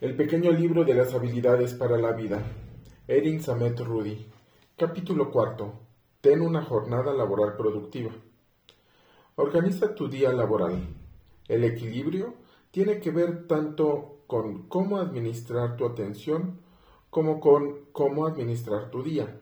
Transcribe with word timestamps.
El 0.00 0.14
pequeño 0.14 0.52
libro 0.52 0.84
de 0.84 0.94
las 0.94 1.12
habilidades 1.12 1.74
para 1.74 1.98
la 1.98 2.12
vida. 2.12 2.40
Erin 3.08 3.42
Samet 3.42 3.80
Rudy. 3.80 4.28
Capítulo 4.76 5.28
cuarto. 5.32 5.72
Ten 6.20 6.40
una 6.40 6.62
jornada 6.62 7.12
laboral 7.12 7.56
productiva. 7.56 8.12
Organiza 9.34 9.96
tu 9.96 10.06
día 10.06 10.32
laboral. 10.32 10.86
El 11.48 11.64
equilibrio 11.64 12.34
tiene 12.70 13.00
que 13.00 13.10
ver 13.10 13.48
tanto 13.48 14.20
con 14.28 14.68
cómo 14.68 14.98
administrar 14.98 15.76
tu 15.76 15.84
atención 15.84 16.60
como 17.10 17.40
con 17.40 17.86
cómo 17.90 18.24
administrar 18.24 18.92
tu 18.92 19.02
día. 19.02 19.40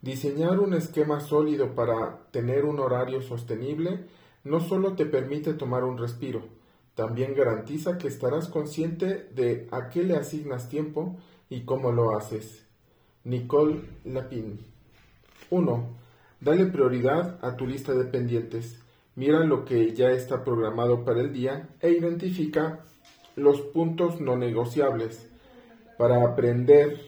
Diseñar 0.00 0.58
un 0.58 0.72
esquema 0.72 1.20
sólido 1.20 1.74
para 1.74 2.30
tener 2.30 2.64
un 2.64 2.80
horario 2.80 3.20
sostenible 3.20 4.06
no 4.42 4.60
solo 4.60 4.94
te 4.94 5.04
permite 5.04 5.52
tomar 5.52 5.84
un 5.84 5.98
respiro, 5.98 6.44
también 6.98 7.32
garantiza 7.32 7.96
que 7.96 8.08
estarás 8.08 8.48
consciente 8.48 9.28
de 9.32 9.68
a 9.70 9.88
qué 9.88 10.02
le 10.02 10.16
asignas 10.16 10.68
tiempo 10.68 11.16
y 11.48 11.60
cómo 11.60 11.92
lo 11.92 12.16
haces. 12.16 12.66
Nicole 13.22 13.82
Lapin 14.04 14.58
1. 15.48 15.96
Dale 16.40 16.66
prioridad 16.66 17.38
a 17.40 17.54
tu 17.54 17.68
lista 17.68 17.94
de 17.94 18.04
pendientes. 18.04 18.82
Mira 19.14 19.44
lo 19.44 19.64
que 19.64 19.94
ya 19.94 20.10
está 20.10 20.42
programado 20.42 21.04
para 21.04 21.20
el 21.20 21.32
día 21.32 21.68
e 21.80 21.90
identifica 21.90 22.80
los 23.36 23.60
puntos 23.60 24.20
no 24.20 24.36
negociables. 24.36 25.30
Para 25.98 26.24
aprender 26.24 26.98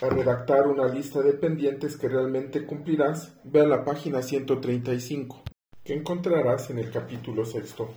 a 0.00 0.10
redactar 0.10 0.68
una 0.68 0.86
lista 0.86 1.22
de 1.22 1.32
pendientes 1.32 1.96
que 1.96 2.08
realmente 2.08 2.64
cumplirás, 2.64 3.32
ve 3.42 3.62
a 3.62 3.66
la 3.66 3.84
página 3.84 4.22
135, 4.22 5.42
que 5.82 5.94
encontrarás 5.94 6.70
en 6.70 6.78
el 6.78 6.92
capítulo 6.92 7.44
sexto. 7.44 7.88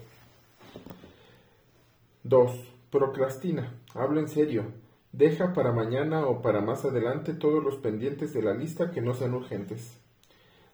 2. 2.23 2.51
Procrastina. 2.89 3.73
Hablo 3.93 4.19
en 4.19 4.27
serio. 4.27 4.65
Deja 5.11 5.53
para 5.53 5.71
mañana 5.71 6.25
o 6.25 6.41
para 6.41 6.61
más 6.61 6.85
adelante 6.85 7.33
todos 7.33 7.63
los 7.63 7.75
pendientes 7.75 8.33
de 8.33 8.41
la 8.41 8.53
lista 8.53 8.91
que 8.91 9.01
no 9.01 9.13
sean 9.13 9.33
urgentes. 9.33 9.97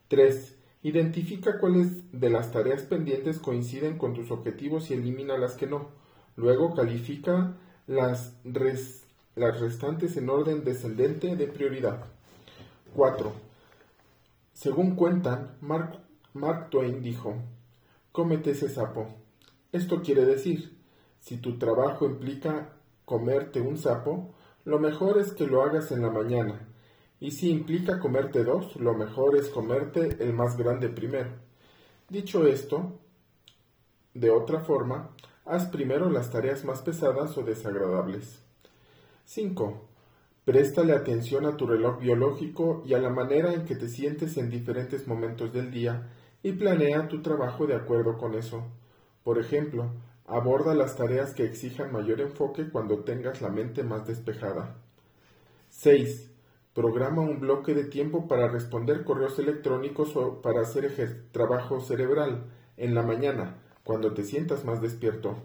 3. 0.08 0.56
Identifica 0.84 1.59
cuáles 1.59 2.12
de 2.12 2.30
las 2.30 2.52
tareas 2.52 2.81
pendientes 2.84 3.38
coinciden 3.38 3.98
con 3.98 4.14
tus 4.14 4.31
objetivos 4.31 4.90
y 4.90 4.95
elimina 4.95 5.38
las 5.38 5.53
que 5.53 5.67
no. 5.67 5.90
Luego 6.36 6.73
califica 6.73 7.53
las 7.86 8.34
restantes 9.36 10.18
en 10.18 10.30
orden 10.30 10.64
descendente 10.64 11.36
de 11.36 11.47
prioridad. 11.47 12.06
4. 12.95 13.31
Según 14.53 14.95
cuentan, 14.95 15.56
Mark, 15.62 16.00
Mark 16.34 16.70
Twain 16.70 17.02
dijo, 17.02 17.36
cómete 18.12 18.52
ese 18.52 18.70
sapo. 18.70 19.20
Esto 19.72 20.02
quiere 20.02 20.25
decir, 20.25 20.77
si 21.19 21.38
tu 21.38 21.58
trabajo 21.58 22.05
implica 22.05 22.73
comerte 23.05 23.61
un 23.61 23.78
sapo, 23.78 24.33
lo 24.66 24.80
mejor 24.80 25.17
es 25.17 25.31
que 25.31 25.47
lo 25.47 25.61
hagas 25.63 25.91
en 25.91 26.02
la 26.02 26.09
mañana, 26.09 26.67
y 27.22 27.31
si 27.31 27.52
implica 27.52 28.00
comerte 28.00 28.44
dos, 28.44 28.75
lo 28.75 28.94
mejor 28.95 29.38
es 29.38 29.47
comerte 29.47 30.17
el 30.19 30.33
más 30.33 30.58
grande 30.58 30.89
primero. 30.89 31.30
Dicho 32.09 32.45
esto, 32.47 33.00
de 34.13 34.30
otra 34.30 34.59
forma, 34.59 35.16
haz 35.45 35.67
primero 35.67 36.09
las 36.09 36.31
tareas 36.31 36.66
más 36.66 36.81
pesadas 36.81 37.38
o 37.38 37.44
desagradables. 37.44 38.41
5. 39.25 39.88
Préstale 40.44 40.94
atención 40.94 41.45
a 41.45 41.56
tu 41.56 41.66
reloj 41.66 42.00
biológico 42.00 42.83
y 42.85 42.94
a 42.94 42.97
la 43.00 43.09
manera 43.09 43.53
en 43.53 43.63
que 43.63 43.75
te 43.75 43.88
sientes 43.88 44.35
en 44.35 44.50
diferentes 44.50 45.08
momentos 45.08 45.53
del 45.53 45.72
día 45.72 46.09
y 46.44 46.52
planea 46.53 47.08
tu 47.08 47.22
trabajo 47.22 47.67
de 47.67 47.75
acuerdo 47.75 48.17
con 48.17 48.33
eso. 48.33 48.66
Por 49.23 49.39
ejemplo, 49.39 49.91
aborda 50.25 50.73
las 50.73 50.95
tareas 50.95 51.33
que 51.33 51.44
exijan 51.44 51.91
mayor 51.91 52.22
enfoque 52.22 52.69
cuando 52.69 53.03
tengas 53.03 53.41
la 53.41 53.50
mente 53.50 53.83
más 53.83 54.08
despejada. 54.08 54.78
6. 55.69 56.30
Programa 56.73 57.22
un 57.22 57.39
bloque 57.39 57.73
de 57.73 57.83
tiempo 57.83 58.28
para 58.28 58.47
responder 58.47 59.03
correos 59.03 59.38
electrónicos 59.39 60.16
o 60.16 60.41
para 60.41 60.62
hacer 60.62 61.28
trabajo 61.31 61.81
cerebral 61.81 62.46
en 62.78 62.96
la 62.96 63.03
mañana, 63.03 63.57
cuando 63.84 64.13
te 64.13 64.23
sientas 64.23 64.63
más 64.63 64.81
despierto. 64.81 65.35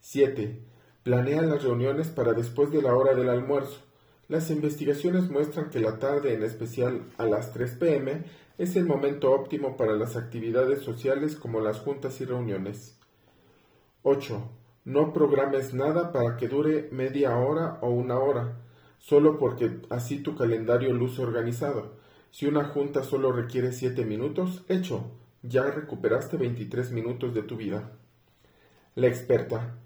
7. 0.00 0.60
Planea 1.02 1.42
las 1.42 1.62
reuniones 1.62 2.08
para 2.08 2.32
después 2.32 2.70
de 2.70 2.82
la 2.82 2.94
hora 2.94 3.14
del 3.14 3.28
almuerzo. 3.28 3.80
Las 4.28 4.50
investigaciones 4.50 5.30
muestran 5.30 5.70
que 5.70 5.80
la 5.80 5.98
tarde, 5.98 6.34
en 6.34 6.42
especial 6.42 7.02
a 7.16 7.26
las 7.26 7.52
3 7.52 7.72
pm, 7.76 8.24
es 8.60 8.76
el 8.76 8.84
momento 8.84 9.32
óptimo 9.32 9.78
para 9.78 9.94
las 9.94 10.16
actividades 10.16 10.82
sociales 10.82 11.34
como 11.34 11.62
las 11.62 11.78
juntas 11.78 12.20
y 12.20 12.26
reuniones. 12.26 12.98
8. 14.02 14.50
No 14.84 15.14
programes 15.14 15.72
nada 15.72 16.12
para 16.12 16.36
que 16.36 16.46
dure 16.46 16.90
media 16.92 17.38
hora 17.38 17.78
o 17.80 17.88
una 17.88 18.18
hora, 18.18 18.58
solo 18.98 19.38
porque 19.38 19.80
así 19.88 20.18
tu 20.18 20.36
calendario 20.36 20.92
luce 20.92 21.22
organizado. 21.22 21.94
Si 22.32 22.44
una 22.44 22.64
junta 22.64 23.02
solo 23.02 23.32
requiere 23.32 23.72
7 23.72 24.04
minutos, 24.04 24.62
hecho, 24.68 25.10
ya 25.42 25.62
recuperaste 25.70 26.36
23 26.36 26.92
minutos 26.92 27.32
de 27.32 27.42
tu 27.42 27.56
vida. 27.56 27.92
La 28.94 29.06
experta. 29.06 29.78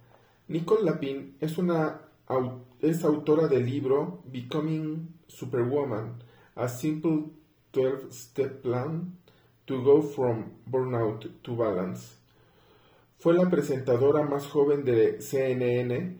Nicole 0.48 0.82
Lapin 0.82 1.36
es, 1.38 1.58
una, 1.58 2.00
es 2.80 3.04
autora 3.04 3.46
del 3.46 3.66
libro 3.66 4.24
Becoming 4.24 5.14
Superwoman, 5.28 6.24
A 6.56 6.66
Simple 6.66 7.43
12-Step 7.74 8.62
Plan 8.62 9.18
to 9.64 9.82
Go 9.82 10.00
from 10.00 10.52
Burnout 10.64 11.42
to 11.42 11.56
Balance. 11.56 12.16
Fue 13.18 13.34
la 13.34 13.50
presentadora 13.50 14.22
más 14.22 14.46
joven 14.46 14.84
de 14.84 15.20
CNN 15.20 16.18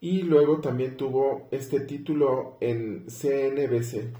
y 0.00 0.22
luego 0.22 0.60
también 0.60 0.96
tuvo 0.96 1.48
este 1.50 1.80
título 1.80 2.56
en 2.60 3.06
CNBC, 3.06 4.12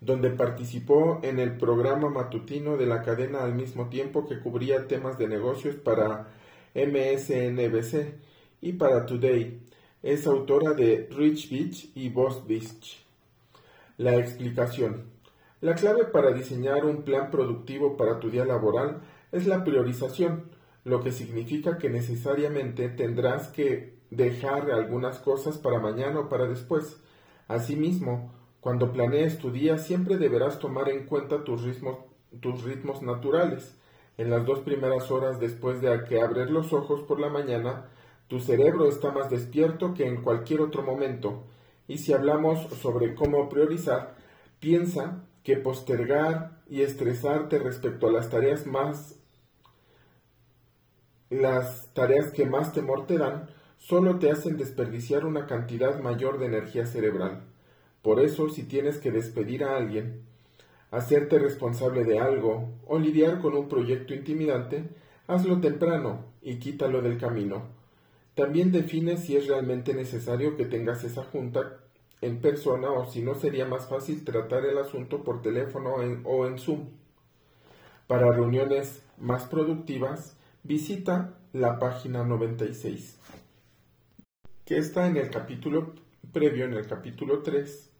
donde 0.00 0.30
participó 0.30 1.20
en 1.22 1.38
el 1.38 1.56
programa 1.56 2.10
matutino 2.10 2.76
de 2.76 2.86
la 2.86 3.02
cadena 3.02 3.42
al 3.42 3.54
mismo 3.54 3.88
tiempo 3.88 4.26
que 4.26 4.40
cubría 4.40 4.88
temas 4.88 5.16
de 5.16 5.28
negocios 5.28 5.76
para 5.76 6.28
MSNBC 6.74 8.14
y 8.60 8.72
para 8.72 9.06
Today. 9.06 9.60
Es 10.02 10.26
autora 10.26 10.72
de 10.74 11.08
Rich 11.10 11.50
Beach 11.50 11.90
y 11.94 12.10
Boss 12.10 12.46
Beach. 12.46 13.04
La 13.96 14.16
explicación. 14.16 15.15
La 15.62 15.74
clave 15.74 16.04
para 16.04 16.32
diseñar 16.32 16.84
un 16.84 17.02
plan 17.02 17.30
productivo 17.30 17.96
para 17.96 18.20
tu 18.20 18.30
día 18.30 18.44
laboral 18.44 19.00
es 19.32 19.46
la 19.46 19.64
priorización, 19.64 20.50
lo 20.84 21.00
que 21.00 21.12
significa 21.12 21.78
que 21.78 21.88
necesariamente 21.88 22.90
tendrás 22.90 23.48
que 23.48 23.96
dejar 24.10 24.70
algunas 24.70 25.18
cosas 25.18 25.56
para 25.56 25.80
mañana 25.80 26.20
o 26.20 26.28
para 26.28 26.46
después. 26.46 27.00
Asimismo, 27.48 28.34
cuando 28.60 28.92
planees 28.92 29.38
tu 29.38 29.50
día 29.50 29.78
siempre 29.78 30.18
deberás 30.18 30.58
tomar 30.58 30.90
en 30.90 31.06
cuenta 31.06 31.42
tus 31.42 31.62
ritmos, 31.62 32.00
tus 32.40 32.62
ritmos 32.62 33.00
naturales, 33.00 33.78
en 34.18 34.28
las 34.28 34.44
dos 34.44 34.60
primeras 34.60 35.10
horas 35.10 35.40
después 35.40 35.80
de 35.80 36.04
que 36.04 36.20
abres 36.20 36.50
los 36.50 36.74
ojos 36.74 37.00
por 37.02 37.18
la 37.18 37.30
mañana, 37.30 37.86
tu 38.28 38.40
cerebro 38.40 38.88
está 38.88 39.10
más 39.10 39.30
despierto 39.30 39.94
que 39.94 40.06
en 40.06 40.22
cualquier 40.22 40.60
otro 40.60 40.82
momento. 40.82 41.44
Y 41.88 41.98
si 41.98 42.12
hablamos 42.12 42.68
sobre 42.74 43.14
cómo 43.14 43.48
priorizar, 43.48 44.16
piensa 44.58 45.22
que 45.46 45.56
postergar 45.56 46.58
y 46.68 46.82
estresarte 46.82 47.60
respecto 47.60 48.08
a 48.08 48.10
las 48.10 48.30
tareas 48.30 48.66
más 48.66 49.14
las 51.30 51.88
tareas 51.94 52.32
que 52.32 52.46
más 52.46 52.72
temor 52.72 53.06
te 53.06 53.16
dan 53.16 53.48
solo 53.78 54.18
te 54.18 54.28
hacen 54.32 54.56
desperdiciar 54.56 55.24
una 55.24 55.46
cantidad 55.46 56.00
mayor 56.00 56.40
de 56.40 56.46
energía 56.46 56.84
cerebral. 56.84 57.44
Por 58.02 58.18
eso, 58.18 58.48
si 58.48 58.64
tienes 58.64 58.98
que 58.98 59.12
despedir 59.12 59.62
a 59.62 59.76
alguien, 59.76 60.22
hacerte 60.90 61.38
responsable 61.38 62.02
de 62.02 62.18
algo 62.18 62.72
o 62.84 62.98
lidiar 62.98 63.40
con 63.40 63.54
un 63.54 63.68
proyecto 63.68 64.14
intimidante, 64.14 64.88
hazlo 65.28 65.60
temprano 65.60 66.24
y 66.42 66.56
quítalo 66.56 67.02
del 67.02 67.18
camino. 67.18 67.68
También 68.34 68.72
define 68.72 69.16
si 69.16 69.36
es 69.36 69.46
realmente 69.46 69.94
necesario 69.94 70.56
que 70.56 70.64
tengas 70.64 71.04
esa 71.04 71.22
junta 71.22 71.85
en 72.26 72.40
persona 72.40 72.90
o 72.90 73.06
si 73.10 73.22
no 73.22 73.34
sería 73.34 73.66
más 73.66 73.88
fácil 73.88 74.24
tratar 74.24 74.64
el 74.64 74.78
asunto 74.78 75.22
por 75.22 75.42
teléfono 75.42 75.94
o 76.24 76.46
en 76.46 76.58
Zoom. 76.58 76.88
Para 78.06 78.30
reuniones 78.30 79.02
más 79.18 79.44
productivas, 79.44 80.36
visita 80.62 81.34
la 81.52 81.78
página 81.78 82.24
96, 82.24 83.18
que 84.64 84.76
está 84.78 85.06
en 85.06 85.16
el 85.16 85.30
capítulo 85.30 85.94
previo, 86.32 86.64
en 86.64 86.74
el 86.74 86.86
capítulo 86.86 87.42
3, 87.42 87.90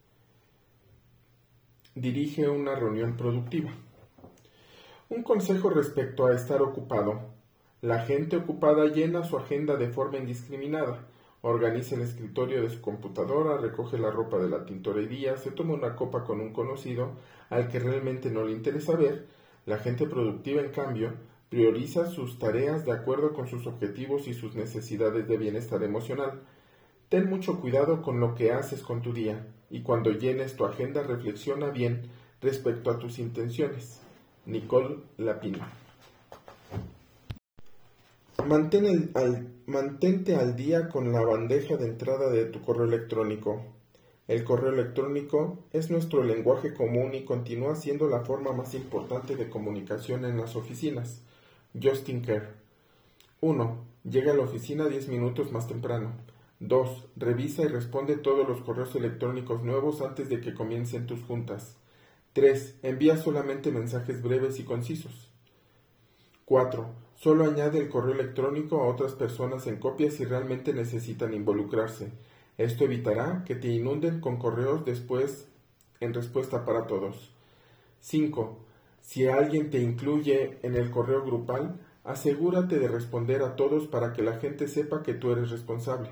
dirige 1.95 2.47
una 2.47 2.75
reunión 2.75 3.17
productiva. 3.17 3.71
Un 5.09 5.23
consejo 5.23 5.69
respecto 5.69 6.27
a 6.27 6.35
estar 6.35 6.61
ocupado. 6.61 7.33
La 7.81 7.99
gente 7.99 8.37
ocupada 8.37 8.85
llena 8.85 9.23
su 9.23 9.37
agenda 9.37 9.75
de 9.77 9.89
forma 9.89 10.17
indiscriminada. 10.17 11.07
Organiza 11.41 11.95
el 11.95 12.01
escritorio 12.01 12.61
de 12.61 12.69
su 12.69 12.81
computadora, 12.81 13.57
recoge 13.57 13.97
la 13.97 14.09
ropa 14.09 14.37
de 14.37 14.49
la 14.49 14.65
tintorería, 14.65 15.37
se 15.37 15.51
toma 15.51 15.75
una 15.75 15.95
copa 15.95 16.23
con 16.23 16.41
un 16.41 16.51
conocido 16.51 17.11
al 17.49 17.67
que 17.69 17.79
realmente 17.79 18.31
no 18.31 18.43
le 18.43 18.51
interesa 18.51 18.95
ver. 18.95 19.27
La 19.65 19.77
gente 19.77 20.07
productiva, 20.07 20.61
en 20.61 20.71
cambio, 20.71 21.13
prioriza 21.49 22.07
sus 22.07 22.39
tareas 22.39 22.85
de 22.85 22.91
acuerdo 22.91 23.33
con 23.33 23.47
sus 23.47 23.67
objetivos 23.67 24.27
y 24.27 24.33
sus 24.33 24.55
necesidades 24.55 25.27
de 25.27 25.37
bienestar 25.37 25.83
emocional. 25.83 26.41
Ten 27.09 27.29
mucho 27.29 27.61
cuidado 27.61 28.01
con 28.01 28.19
lo 28.19 28.35
que 28.35 28.51
haces 28.51 28.81
con 28.81 29.01
tu 29.01 29.13
día 29.13 29.47
y 29.69 29.81
cuando 29.81 30.11
llenes 30.11 30.55
tu 30.55 30.65
agenda 30.65 31.03
reflexiona 31.03 31.69
bien 31.69 32.09
respecto 32.41 32.91
a 32.91 32.99
tus 32.99 33.19
intenciones. 33.19 34.01
Nicole 34.45 34.97
Lapina. 35.17 35.86
Mantente 38.47 40.35
al 40.35 40.55
día 40.55 40.87
con 40.89 41.11
la 41.11 41.21
bandeja 41.21 41.75
de 41.75 41.85
entrada 41.85 42.29
de 42.29 42.45
tu 42.45 42.61
correo 42.61 42.85
electrónico. 42.85 43.61
El 44.27 44.43
correo 44.43 44.71
electrónico 44.71 45.59
es 45.71 45.89
nuestro 45.89 46.23
lenguaje 46.23 46.73
común 46.73 47.13
y 47.13 47.25
continúa 47.25 47.75
siendo 47.75 48.07
la 48.07 48.21
forma 48.21 48.53
más 48.53 48.73
importante 48.73 49.35
de 49.35 49.49
comunicación 49.49 50.25
en 50.25 50.37
las 50.37 50.55
oficinas. 50.55 51.21
Justin 51.81 52.21
Kerr. 52.21 52.55
1. 53.41 53.77
Llega 54.09 54.31
a 54.31 54.35
la 54.35 54.43
oficina 54.43 54.87
10 54.87 55.09
minutos 55.09 55.51
más 55.51 55.67
temprano. 55.67 56.13
2. 56.59 57.09
Revisa 57.17 57.63
y 57.63 57.67
responde 57.67 58.17
todos 58.17 58.47
los 58.47 58.61
correos 58.61 58.95
electrónicos 58.95 59.63
nuevos 59.63 60.01
antes 60.01 60.29
de 60.29 60.41
que 60.41 60.53
comiencen 60.53 61.05
tus 61.05 61.21
juntas. 61.23 61.77
3. 62.33 62.79
Envía 62.83 63.17
solamente 63.17 63.71
mensajes 63.71 64.21
breves 64.21 64.59
y 64.59 64.63
concisos. 64.63 65.29
4. 66.45 67.06
Solo 67.17 67.45
añade 67.45 67.79
el 67.79 67.89
correo 67.89 68.13
electrónico 68.13 68.79
a 68.79 68.87
otras 68.87 69.13
personas 69.13 69.65
en 69.65 69.77
copia 69.77 70.11
si 70.11 70.23
realmente 70.23 70.71
necesitan 70.71 71.33
involucrarse. 71.33 72.11
Esto 72.59 72.83
evitará 72.83 73.43
que 73.43 73.55
te 73.55 73.69
inunden 73.69 74.21
con 74.21 74.37
correos 74.37 74.85
después 74.85 75.47
en 75.99 76.13
respuesta 76.13 76.63
para 76.63 76.85
todos. 76.85 77.31
5. 78.01 78.59
Si 79.01 79.27
alguien 79.27 79.71
te 79.71 79.79
incluye 79.79 80.59
en 80.61 80.75
el 80.75 80.91
correo 80.91 81.23
grupal, 81.23 81.79
asegúrate 82.03 82.77
de 82.77 82.87
responder 82.87 83.41
a 83.41 83.55
todos 83.55 83.87
para 83.87 84.13
que 84.13 84.21
la 84.21 84.37
gente 84.37 84.67
sepa 84.67 85.01
que 85.01 85.15
tú 85.15 85.31
eres 85.31 85.49
responsable. 85.49 86.11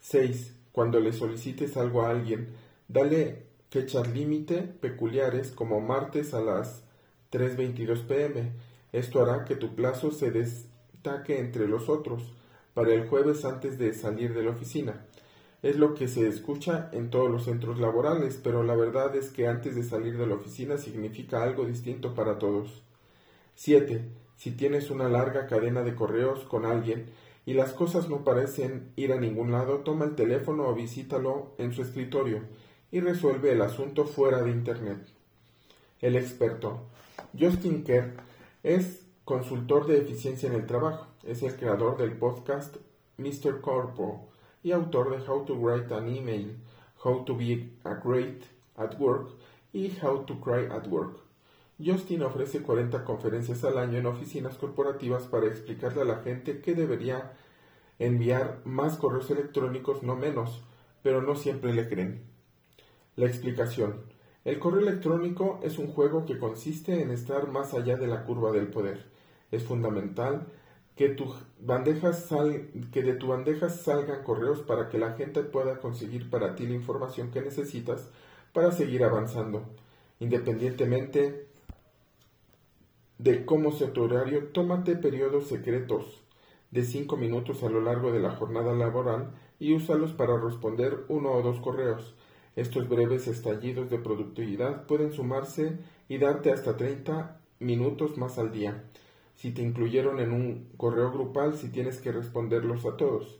6. 0.00 0.54
Cuando 0.72 1.00
le 1.00 1.14
solicites 1.14 1.78
algo 1.78 2.02
a 2.02 2.10
alguien, 2.10 2.48
dale 2.86 3.46
fechas 3.70 4.06
límite 4.08 4.62
peculiares 4.62 5.52
como 5.52 5.80
martes 5.80 6.34
a 6.34 6.40
las 6.40 6.84
3.22 7.32 8.06
pm. 8.06 8.52
Esto 8.92 9.22
hará 9.22 9.44
que 9.44 9.56
tu 9.56 9.74
plazo 9.74 10.10
se 10.10 10.30
destaque 10.30 11.38
entre 11.38 11.68
los 11.68 11.88
otros 11.88 12.34
para 12.74 12.92
el 12.92 13.08
jueves 13.08 13.44
antes 13.44 13.78
de 13.78 13.92
salir 13.92 14.34
de 14.34 14.44
la 14.44 14.50
oficina. 14.50 15.04
Es 15.62 15.76
lo 15.76 15.94
que 15.94 16.06
se 16.06 16.28
escucha 16.28 16.88
en 16.92 17.10
todos 17.10 17.30
los 17.30 17.44
centros 17.44 17.80
laborales, 17.80 18.40
pero 18.42 18.62
la 18.62 18.76
verdad 18.76 19.16
es 19.16 19.30
que 19.30 19.48
antes 19.48 19.74
de 19.74 19.82
salir 19.82 20.16
de 20.16 20.26
la 20.26 20.36
oficina 20.36 20.78
significa 20.78 21.42
algo 21.42 21.64
distinto 21.64 22.14
para 22.14 22.38
todos. 22.38 22.82
7. 23.56 24.04
Si 24.36 24.52
tienes 24.52 24.90
una 24.90 25.08
larga 25.08 25.48
cadena 25.48 25.82
de 25.82 25.96
correos 25.96 26.44
con 26.44 26.64
alguien 26.64 27.06
y 27.44 27.54
las 27.54 27.72
cosas 27.72 28.08
no 28.08 28.22
parecen 28.22 28.92
ir 28.94 29.12
a 29.12 29.18
ningún 29.18 29.50
lado, 29.50 29.78
toma 29.78 30.04
el 30.04 30.14
teléfono 30.14 30.68
o 30.68 30.74
visítalo 30.74 31.54
en 31.58 31.72
su 31.72 31.82
escritorio 31.82 32.42
y 32.92 33.00
resuelve 33.00 33.50
el 33.50 33.62
asunto 33.62 34.06
fuera 34.06 34.42
de 34.42 34.50
Internet. 34.50 35.08
El 36.00 36.14
experto. 36.14 36.82
Justin 37.36 37.82
Kerr 37.82 38.27
es 38.62 39.06
consultor 39.24 39.86
de 39.86 39.98
eficiencia 39.98 40.48
en 40.48 40.54
el 40.54 40.66
trabajo. 40.66 41.06
Es 41.22 41.42
el 41.42 41.56
creador 41.56 41.96
del 41.96 42.12
podcast 42.12 42.76
Mr. 43.18 43.60
Corpo 43.60 44.28
y 44.62 44.72
autor 44.72 45.10
de 45.10 45.28
How 45.28 45.44
to 45.44 45.54
Write 45.54 45.94
an 45.94 46.08
Email, 46.08 46.56
How 47.04 47.24
to 47.24 47.36
Be 47.36 47.70
a 47.84 47.94
Great 47.94 48.44
at 48.76 48.98
Work 48.98 49.30
y 49.72 49.92
How 50.02 50.24
to 50.24 50.40
Cry 50.40 50.66
at 50.70 50.86
Work. 50.88 51.18
Justin 51.84 52.22
ofrece 52.22 52.62
40 52.62 53.04
conferencias 53.04 53.62
al 53.62 53.78
año 53.78 53.98
en 53.98 54.06
oficinas 54.06 54.56
corporativas 54.56 55.24
para 55.24 55.46
explicarle 55.46 56.02
a 56.02 56.06
la 56.06 56.16
gente 56.22 56.60
que 56.60 56.74
debería 56.74 57.34
enviar 58.00 58.60
más 58.64 58.96
correos 58.96 59.30
electrónicos, 59.30 60.02
no 60.02 60.16
menos, 60.16 60.62
pero 61.02 61.22
no 61.22 61.36
siempre 61.36 61.72
le 61.72 61.88
creen. 61.88 62.24
La 63.14 63.26
explicación. 63.26 64.17
El 64.48 64.58
correo 64.58 64.80
electrónico 64.80 65.60
es 65.62 65.76
un 65.76 65.88
juego 65.88 66.24
que 66.24 66.38
consiste 66.38 67.02
en 67.02 67.10
estar 67.10 67.48
más 67.48 67.74
allá 67.74 67.98
de 67.98 68.06
la 68.06 68.24
curva 68.24 68.50
del 68.50 68.68
poder. 68.68 69.04
Es 69.50 69.62
fundamental 69.62 70.46
que, 70.96 71.10
tu 71.10 71.34
bandejas 71.60 72.30
que 72.90 73.02
de 73.02 73.12
tu 73.12 73.26
bandeja 73.26 73.68
salgan 73.68 74.22
correos 74.22 74.62
para 74.62 74.88
que 74.88 74.96
la 74.96 75.12
gente 75.12 75.42
pueda 75.42 75.80
conseguir 75.80 76.30
para 76.30 76.54
ti 76.54 76.66
la 76.66 76.72
información 76.72 77.30
que 77.30 77.42
necesitas 77.42 78.08
para 78.54 78.72
seguir 78.72 79.04
avanzando. 79.04 79.64
Independientemente 80.18 81.46
de 83.18 83.44
cómo 83.44 83.70
sea 83.70 83.92
tu 83.92 84.04
horario, 84.04 84.46
tómate 84.46 84.96
periodos 84.96 85.46
secretos 85.48 86.22
de 86.70 86.84
5 86.84 87.18
minutos 87.18 87.62
a 87.64 87.68
lo 87.68 87.82
largo 87.82 88.12
de 88.12 88.20
la 88.20 88.30
jornada 88.30 88.72
laboral 88.72 89.32
y 89.58 89.74
úsalos 89.74 90.14
para 90.14 90.40
responder 90.40 91.04
uno 91.08 91.32
o 91.32 91.42
dos 91.42 91.60
correos. 91.60 92.14
Estos 92.56 92.88
breves 92.88 93.28
estallidos 93.28 93.90
de 93.90 93.98
productividad 93.98 94.86
pueden 94.86 95.12
sumarse 95.12 95.78
y 96.08 96.18
darte 96.18 96.50
hasta 96.50 96.76
30 96.76 97.40
minutos 97.60 98.16
más 98.16 98.38
al 98.38 98.52
día. 98.52 98.84
Si 99.36 99.52
te 99.52 99.62
incluyeron 99.62 100.18
en 100.18 100.32
un 100.32 100.68
correo 100.76 101.12
grupal, 101.12 101.54
si 101.54 101.68
tienes 101.68 102.00
que 102.00 102.12
responderlos 102.12 102.84
a 102.84 102.96
todos. 102.96 103.38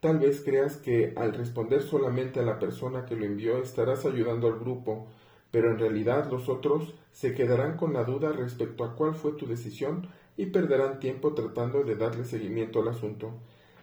Tal 0.00 0.18
vez 0.18 0.42
creas 0.44 0.76
que 0.76 1.12
al 1.16 1.32
responder 1.32 1.82
solamente 1.82 2.40
a 2.40 2.44
la 2.44 2.58
persona 2.58 3.06
que 3.06 3.16
lo 3.16 3.24
envió 3.24 3.58
estarás 3.58 4.04
ayudando 4.04 4.48
al 4.48 4.58
grupo, 4.58 5.06
pero 5.52 5.70
en 5.70 5.78
realidad 5.78 6.30
los 6.30 6.48
otros 6.48 6.94
se 7.12 7.34
quedarán 7.34 7.76
con 7.76 7.92
la 7.92 8.04
duda 8.04 8.32
respecto 8.32 8.84
a 8.84 8.96
cuál 8.96 9.14
fue 9.14 9.32
tu 9.32 9.46
decisión 9.46 10.08
y 10.36 10.46
perderán 10.46 10.98
tiempo 10.98 11.34
tratando 11.34 11.84
de 11.84 11.94
darle 11.94 12.24
seguimiento 12.24 12.80
al 12.80 12.88
asunto. 12.88 13.32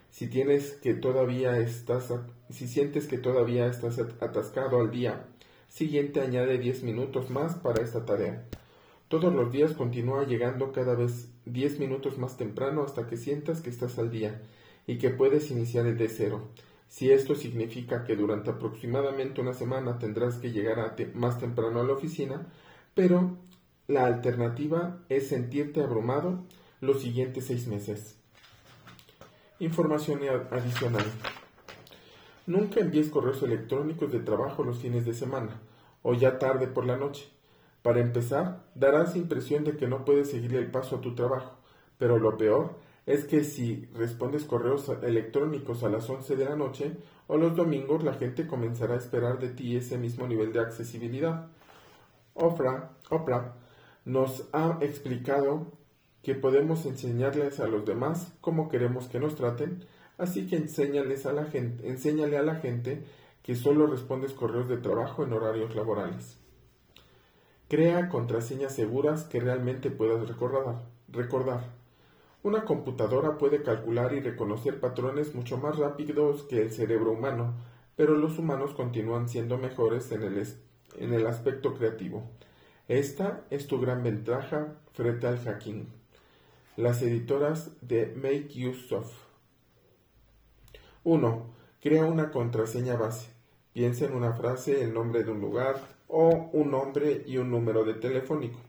Si 0.09 0.27
tienes 0.27 0.73
que 0.73 0.93
todavía 0.93 1.57
estás, 1.59 2.13
si 2.49 2.67
sientes 2.67 3.07
que 3.07 3.17
todavía 3.17 3.67
estás 3.67 3.99
atascado 3.99 4.79
al 4.79 4.91
día 4.91 5.27
siguiente, 5.67 6.21
añade 6.21 6.57
10 6.57 6.83
minutos 6.83 7.29
más 7.29 7.55
para 7.55 7.83
esta 7.83 8.05
tarea. 8.05 8.45
Todos 9.07 9.33
los 9.33 9.51
días 9.51 9.73
continúa 9.73 10.25
llegando 10.25 10.71
cada 10.71 10.95
vez 10.95 11.29
10 11.45 11.79
minutos 11.79 12.17
más 12.17 12.37
temprano 12.37 12.83
hasta 12.83 13.07
que 13.07 13.17
sientas 13.17 13.61
que 13.61 13.69
estás 13.69 13.97
al 13.97 14.11
día 14.11 14.41
y 14.87 14.97
que 14.97 15.09
puedes 15.11 15.51
iniciar 15.51 15.85
el 15.85 15.97
de 15.97 16.09
cero. 16.09 16.49
Si 16.87 17.11
esto 17.11 17.35
significa 17.35 18.03
que 18.03 18.15
durante 18.15 18.49
aproximadamente 18.49 19.41
una 19.41 19.53
semana 19.53 19.99
tendrás 19.99 20.37
que 20.37 20.51
llegar 20.51 20.95
más 21.13 21.39
temprano 21.39 21.79
a 21.79 21.83
la 21.83 21.93
oficina, 21.93 22.47
pero 22.95 23.37
la 23.87 24.05
alternativa 24.05 24.99
es 25.09 25.27
sentirte 25.27 25.81
abrumado 25.81 26.45
los 26.81 27.01
siguientes 27.01 27.45
seis 27.45 27.67
meses. 27.67 28.18
Información 29.61 30.21
adicional. 30.51 31.03
Nunca 32.47 32.79
envíes 32.79 33.09
correos 33.09 33.43
electrónicos 33.43 34.09
de 34.09 34.21
trabajo 34.21 34.63
los 34.63 34.79
fines 34.79 35.03
de 35.05 35.13
semana 35.13 35.59
o 36.01 36.13
ya 36.13 36.39
tarde 36.39 36.67
por 36.67 36.85
la 36.85 36.95
noche. 36.95 37.29
Para 37.81 37.99
empezar, 37.99 38.63
darás 38.73 39.17
impresión 39.17 39.65
de 39.65 39.75
que 39.75 39.85
no 39.85 40.05
puedes 40.05 40.31
seguir 40.31 40.55
el 40.55 40.71
paso 40.71 40.95
a 40.95 41.01
tu 41.01 41.13
trabajo, 41.13 41.57
pero 41.97 42.19
lo 42.19 42.37
peor 42.37 42.77
es 43.05 43.25
que 43.25 43.43
si 43.43 43.89
respondes 43.93 44.45
correos 44.45 44.89
electrónicos 45.03 45.83
a 45.83 45.89
las 45.89 46.09
11 46.09 46.37
de 46.37 46.45
la 46.45 46.55
noche 46.55 46.95
o 47.27 47.35
los 47.35 47.57
domingos, 47.57 48.01
la 48.05 48.13
gente 48.13 48.47
comenzará 48.47 48.93
a 48.93 48.99
esperar 48.99 49.39
de 49.39 49.49
ti 49.49 49.75
ese 49.75 49.97
mismo 49.97 50.25
nivel 50.25 50.53
de 50.53 50.61
accesibilidad. 50.61 51.47
Oprah, 52.33 52.91
Oprah 53.09 53.55
nos 54.05 54.47
ha 54.53 54.77
explicado 54.79 55.78
que 56.29 56.35
podemos 56.35 56.85
enseñarles 56.85 57.59
a 57.59 57.67
los 57.67 57.85
demás 57.85 58.33
cómo 58.39 58.69
queremos 58.69 59.07
que 59.07 59.19
nos 59.19 59.33
traten, 59.33 59.83
así 60.19 60.45
que 60.45 60.57
enséñales 60.57 61.25
a 61.25 61.33
la 61.33 61.45
gente, 61.45 61.89
enséñale 61.89 62.37
a 62.37 62.43
la 62.43 62.53
gente 62.53 63.03
que 63.41 63.55
solo 63.55 63.87
respondes 63.87 64.33
correos 64.33 64.69
de 64.69 64.77
trabajo 64.77 65.23
en 65.23 65.33
horarios 65.33 65.75
laborales. 65.75 66.37
Crea 67.67 68.09
contraseñas 68.09 68.75
seguras 68.75 69.23
que 69.23 69.39
realmente 69.39 69.89
puedas 69.89 70.27
recordar. 70.27 70.83
recordar. 71.07 71.61
Una 72.43 72.63
computadora 72.63 73.39
puede 73.39 73.63
calcular 73.63 74.13
y 74.13 74.19
reconocer 74.19 74.79
patrones 74.79 75.33
mucho 75.33 75.57
más 75.57 75.79
rápidos 75.79 76.43
que 76.43 76.61
el 76.61 76.71
cerebro 76.71 77.13
humano, 77.13 77.55
pero 77.95 78.13
los 78.13 78.37
humanos 78.37 78.75
continúan 78.75 79.27
siendo 79.29 79.57
mejores 79.57 80.11
en 80.11 80.21
el, 80.21 80.47
en 80.95 81.11
el 81.11 81.25
aspecto 81.25 81.73
creativo. 81.73 82.29
Esta 82.87 83.45
es 83.49 83.65
tu 83.65 83.81
gran 83.81 84.03
ventaja 84.03 84.75
frente 84.93 85.25
al 85.25 85.39
hacking 85.39 85.98
las 86.75 87.01
editoras 87.01 87.71
de 87.81 88.13
Make 88.15 88.67
Use 88.67 88.95
of. 88.95 89.11
1. 91.03 91.45
Crea 91.81 92.05
una 92.05 92.31
contraseña 92.31 92.95
base. 92.95 93.29
Piensa 93.73 94.05
en 94.05 94.13
una 94.13 94.33
frase, 94.33 94.83
el 94.83 94.93
nombre 94.93 95.23
de 95.23 95.31
un 95.31 95.41
lugar 95.41 95.75
o 96.07 96.49
un 96.53 96.71
nombre 96.71 97.23
y 97.25 97.37
un 97.37 97.51
número 97.51 97.83
de 97.83 97.93
telefónico. 97.93 98.59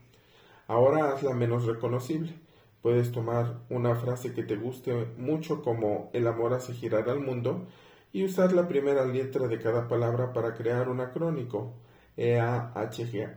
Ahora 0.67 1.11
hazla 1.11 1.33
menos 1.33 1.65
reconocible. 1.65 2.33
Puedes 2.81 3.11
tomar 3.11 3.59
una 3.69 3.95
frase 3.95 4.33
que 4.33 4.43
te 4.43 4.55
guste 4.55 4.93
mucho 5.17 5.61
como 5.61 6.09
el 6.13 6.27
amor 6.27 6.53
hace 6.53 6.73
girar 6.73 7.09
al 7.09 7.19
mundo 7.19 7.67
y 8.13 8.23
usar 8.23 8.53
la 8.53 8.67
primera 8.67 9.05
letra 9.05 9.47
de 9.47 9.59
cada 9.59 9.87
palabra 9.87 10.33
para 10.33 10.53
crear 10.53 10.89
un 10.89 10.99
acrónico 10.99 11.73
E-A-H-G-A-M. 12.17 13.31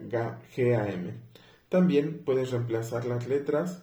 También 1.69 2.23
puedes 2.25 2.51
reemplazar 2.51 3.05
las 3.05 3.29
letras 3.29 3.83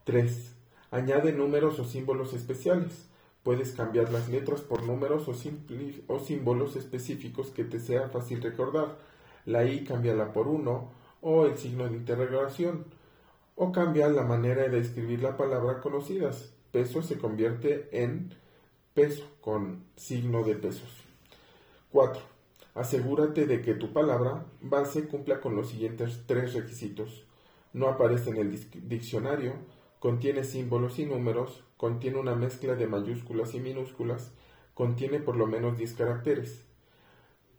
3. 0.03 0.55
Añade 0.91 1.31
números 1.31 1.79
o 1.79 1.85
símbolos 1.85 2.33
especiales. 2.33 3.07
Puedes 3.43 3.71
cambiar 3.71 4.11
las 4.11 4.27
letras 4.27 4.59
por 4.59 4.83
números 4.83 5.29
o, 5.29 5.35
o 6.13 6.19
símbolos 6.19 6.75
específicos 6.75 7.51
que 7.51 7.63
te 7.63 7.79
sea 7.79 8.09
fácil 8.09 8.41
recordar. 8.41 8.97
La 9.49 9.65
I 9.65 9.83
cámbiala 9.83 10.31
por 10.31 10.47
1 10.47 10.91
o 11.21 11.45
el 11.47 11.57
signo 11.57 11.89
de 11.89 11.97
interrogación. 11.97 12.85
O 13.55 13.71
cambia 13.71 14.07
la 14.07 14.21
manera 14.21 14.67
de 14.67 14.77
escribir 14.77 15.23
la 15.23 15.37
palabra 15.37 15.81
conocidas. 15.81 16.53
Peso 16.71 17.01
se 17.01 17.17
convierte 17.17 17.89
en 17.91 18.35
peso 18.93 19.25
con 19.41 19.85
signo 19.95 20.43
de 20.43 20.53
pesos. 20.53 21.03
4. 21.91 22.21
Asegúrate 22.75 23.47
de 23.47 23.63
que 23.63 23.73
tu 23.73 23.91
palabra 23.91 24.45
base 24.61 25.07
cumpla 25.07 25.41
con 25.41 25.55
los 25.55 25.69
siguientes 25.69 26.25
tres 26.27 26.53
requisitos. 26.53 27.25
No 27.73 27.87
aparece 27.87 28.29
en 28.29 28.37
el 28.37 28.87
diccionario, 28.87 29.53
contiene 29.99 30.43
símbolos 30.43 30.99
y 30.99 31.05
números, 31.05 31.63
contiene 31.75 32.19
una 32.19 32.35
mezcla 32.35 32.75
de 32.75 32.85
mayúsculas 32.85 33.55
y 33.55 33.61
minúsculas, 33.61 34.31
contiene 34.75 35.19
por 35.19 35.35
lo 35.35 35.47
menos 35.47 35.75
10 35.75 35.93
caracteres. 35.95 36.68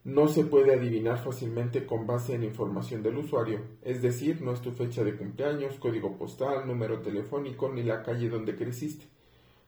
No 0.02 0.28
se 0.28 0.44
puede 0.44 0.74
adivinar 0.74 1.18
fácilmente 1.18 1.84
con 1.84 2.06
base 2.06 2.34
en 2.34 2.42
información 2.42 3.02
del 3.02 3.18
usuario, 3.18 3.60
es 3.82 4.00
decir, 4.00 4.40
no 4.40 4.52
es 4.52 4.62
tu 4.62 4.72
fecha 4.72 5.04
de 5.04 5.14
cumpleaños, 5.14 5.74
código 5.74 6.16
postal, 6.16 6.66
número 6.66 7.00
telefónico 7.00 7.68
ni 7.68 7.82
la 7.82 8.02
calle 8.02 8.30
donde 8.30 8.56
creciste. 8.56 9.04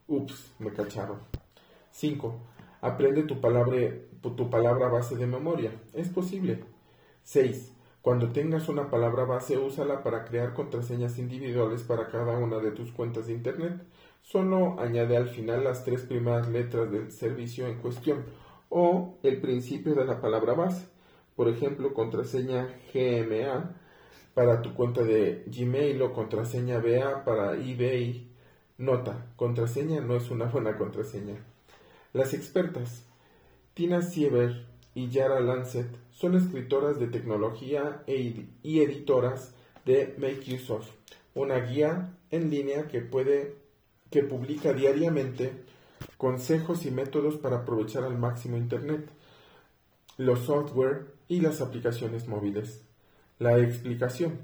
Ups, 0.07 0.55
me 0.57 0.73
cacharon. 0.73 1.19
5. 1.91 2.35
Aprende 2.81 3.23
tu 3.23 3.39
palabra, 3.39 3.77
tu 4.21 4.49
palabra 4.49 4.87
base 4.87 5.15
de 5.15 5.27
memoria. 5.27 5.71
Es 5.93 6.09
posible. 6.09 6.63
6. 7.21 7.71
Cuando 8.01 8.31
tengas 8.31 8.67
una 8.69 8.89
palabra 8.89 9.25
base, 9.25 9.59
úsala 9.59 10.01
para 10.01 10.25
crear 10.25 10.53
contraseñas 10.55 11.19
individuales 11.19 11.83
para 11.83 12.07
cada 12.07 12.39
una 12.39 12.57
de 12.57 12.71
tus 12.71 12.91
cuentas 12.91 13.27
de 13.27 13.33
Internet. 13.33 13.83
Solo 14.23 14.79
añade 14.79 15.15
al 15.15 15.29
final 15.29 15.63
las 15.63 15.83
tres 15.83 16.01
primeras 16.01 16.49
letras 16.49 16.91
del 16.91 17.11
servicio 17.11 17.67
en 17.67 17.77
cuestión 17.77 18.25
o 18.75 19.19
el 19.21 19.39
principio 19.39 19.93
de 19.93 20.03
la 20.03 20.19
palabra 20.19 20.53
base. 20.55 20.87
Por 21.35 21.47
ejemplo, 21.47 21.93
contraseña 21.93 22.75
GMA 22.91 23.75
para 24.33 24.63
tu 24.63 24.73
cuenta 24.73 25.03
de 25.03 25.43
Gmail 25.45 26.01
o 26.01 26.11
contraseña 26.11 26.79
BA 26.79 27.23
para 27.23 27.53
eBay. 27.53 28.31
Nota, 28.79 29.27
contraseña 29.35 30.01
no 30.01 30.15
es 30.15 30.31
una 30.31 30.45
buena 30.45 30.75
contraseña. 30.75 31.35
Las 32.13 32.33
expertas 32.33 33.05
Tina 33.75 34.01
Sieber 34.01 34.65
y 34.95 35.09
Yara 35.09 35.39
Lancet 35.39 35.87
son 36.11 36.35
escritoras 36.35 36.99
de 36.99 37.07
tecnología 37.07 38.03
e 38.07 38.47
y 38.63 38.81
editoras 38.81 39.53
de 39.85 40.15
Make 40.17 40.55
Use 40.55 40.73
of, 40.73 40.89
una 41.35 41.59
guía 41.59 42.17
en 42.31 42.49
línea 42.49 42.87
que 42.87 43.01
publica 44.23 44.73
diariamente 44.73 45.62
consejos 46.17 46.85
y 46.85 46.91
métodos 46.91 47.37
para 47.37 47.57
aprovechar 47.57 48.03
al 48.03 48.17
máximo 48.17 48.57
Internet, 48.57 49.09
los 50.17 50.39
software 50.41 51.13
y 51.27 51.41
las 51.41 51.61
aplicaciones 51.61 52.27
móviles. 52.27 52.83
La 53.39 53.57
explicación. 53.57 54.39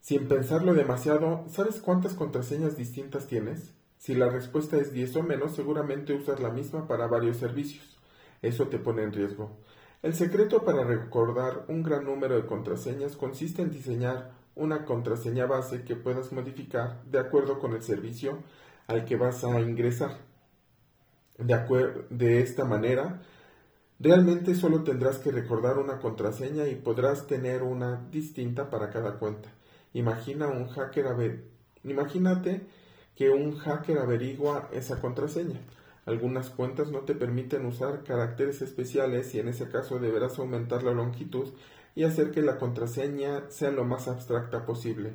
Sin 0.00 0.28
pensarlo 0.28 0.74
demasiado, 0.74 1.44
¿sabes 1.48 1.80
cuántas 1.80 2.14
contraseñas 2.14 2.76
distintas 2.76 3.26
tienes? 3.26 3.72
Si 3.98 4.14
la 4.14 4.30
respuesta 4.30 4.78
es 4.78 4.92
10 4.92 5.16
o 5.16 5.22
menos, 5.22 5.54
seguramente 5.54 6.14
usas 6.14 6.40
la 6.40 6.50
misma 6.50 6.88
para 6.88 7.06
varios 7.06 7.36
servicios. 7.36 7.98
Eso 8.42 8.68
te 8.68 8.78
pone 8.78 9.02
en 9.02 9.12
riesgo. 9.12 9.58
El 10.02 10.14
secreto 10.14 10.64
para 10.64 10.84
recordar 10.84 11.66
un 11.68 11.82
gran 11.82 12.06
número 12.06 12.34
de 12.34 12.46
contraseñas 12.46 13.16
consiste 13.16 13.60
en 13.60 13.70
diseñar 13.70 14.30
una 14.54 14.86
contraseña 14.86 15.44
base 15.44 15.84
que 15.84 15.96
puedas 15.96 16.32
modificar 16.32 17.02
de 17.04 17.18
acuerdo 17.18 17.58
con 17.58 17.74
el 17.74 17.82
servicio 17.82 18.38
al 18.86 19.04
que 19.04 19.16
vas 19.16 19.44
a 19.44 19.60
ingresar. 19.60 20.29
De, 21.40 22.40
esta 22.40 22.64
manera, 22.64 23.22
realmente 23.98 24.54
solo 24.54 24.82
tendrás 24.82 25.18
que 25.18 25.30
recordar 25.30 25.78
una 25.78 25.98
contraseña 25.98 26.66
y 26.68 26.74
podrás 26.74 27.26
tener 27.26 27.62
una 27.62 28.06
distinta 28.10 28.70
para 28.70 28.90
cada 28.90 29.18
cuenta. 29.18 29.50
Imagina 29.92 30.48
un 30.48 30.68
hacker 30.68 31.06
Imagínate 31.82 32.66
que 33.16 33.30
un 33.30 33.56
hacker 33.56 33.98
averigua 33.98 34.68
esa 34.72 35.00
contraseña. 35.00 35.60
Algunas 36.06 36.50
cuentas 36.50 36.90
no 36.90 37.00
te 37.00 37.14
permiten 37.14 37.66
usar 37.66 38.04
caracteres 38.04 38.62
especiales 38.62 39.34
y 39.34 39.40
en 39.40 39.48
ese 39.48 39.68
caso 39.68 39.98
deberás 39.98 40.38
aumentar 40.38 40.82
la 40.82 40.92
longitud 40.92 41.48
y 41.94 42.04
hacer 42.04 42.30
que 42.30 42.42
la 42.42 42.58
contraseña 42.58 43.44
sea 43.48 43.70
lo 43.70 43.84
más 43.84 44.08
abstracta 44.08 44.64
posible. 44.64 45.12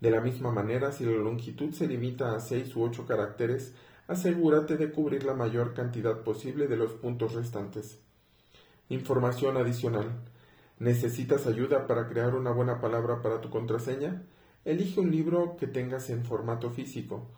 De 0.00 0.10
la 0.10 0.20
misma 0.20 0.50
manera, 0.50 0.92
si 0.92 1.04
la 1.04 1.12
longitud 1.12 1.72
se 1.72 1.86
limita 1.86 2.34
a 2.34 2.40
6 2.40 2.74
u 2.74 2.82
8 2.82 3.06
caracteres, 3.06 3.74
asegúrate 4.08 4.76
de 4.76 4.90
cubrir 4.90 5.24
la 5.24 5.34
mayor 5.34 5.74
cantidad 5.74 6.22
posible 6.22 6.66
de 6.66 6.76
los 6.76 6.92
puntos 6.92 7.34
restantes. 7.34 8.00
Información 8.88 9.56
adicional. 9.56 10.10
¿Necesitas 10.78 11.46
ayuda 11.46 11.86
para 11.86 12.08
crear 12.08 12.34
una 12.34 12.50
buena 12.50 12.80
palabra 12.80 13.22
para 13.22 13.40
tu 13.40 13.50
contraseña? 13.50 14.22
Elige 14.64 15.00
un 15.00 15.10
libro 15.10 15.56
que 15.56 15.66
tengas 15.66 16.10
en 16.10 16.24
formato 16.24 16.70
físico, 16.70 17.28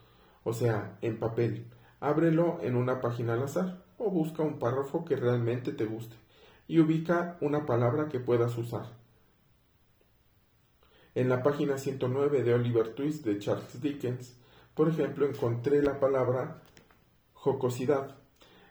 o 0.43 0.53
sea, 0.53 0.99
en 1.01 1.19
papel 1.19 1.67
ábrelo 2.05 2.59
en 2.61 2.77
una 2.77 3.01
página 3.01 3.33
al 3.33 3.45
azar 3.45 3.83
o 3.97 4.11
busca 4.11 4.43
un 4.43 4.59
párrafo 4.59 5.05
que 5.05 5.17
realmente 5.17 5.73
te 5.73 5.87
guste 5.87 6.17
y 6.69 6.79
ubica 6.81 7.39
una 7.41 7.65
palabra 7.65 8.09
que 8.09 8.21
puedas 8.21 8.57
usar. 8.59 8.93
En 11.15 11.29
la 11.29 11.43
página 11.43 11.79
109 11.79 12.43
de 12.43 12.55
Oliver 12.55 12.95
Twist 12.95 13.25
de 13.25 13.39
Charles 13.39 13.81
Dickens, 13.81 14.37
por 14.75 14.89
ejemplo, 14.89 15.27
encontré 15.27 15.83
la 15.83 16.01
palabra 16.01 16.63
jocosidad. 17.33 18.17